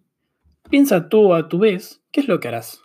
[0.70, 2.82] Piensa tú a tu vez, ¿qué es lo que harás?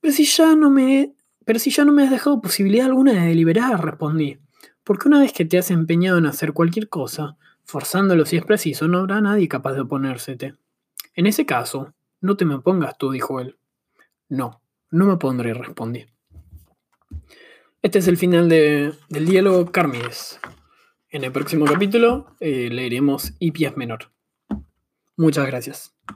[0.00, 1.14] Pero si ya no me.
[1.44, 4.38] Pero si ya no me has dejado posibilidad alguna de deliberar, respondí.
[4.84, 8.88] Porque una vez que te has empeñado en hacer cualquier cosa, forzándolo si es preciso,
[8.88, 10.54] no habrá nadie capaz de oponérsete.
[11.14, 13.58] En ese caso, no te me opongas tú, dijo él.
[14.28, 16.06] No, no me opondré, respondí.
[17.82, 20.40] Este es el final del diálogo Carmides.
[21.10, 24.10] En el próximo capítulo eh, leeremos Hipias Menor.
[25.16, 25.91] Muchas gracias.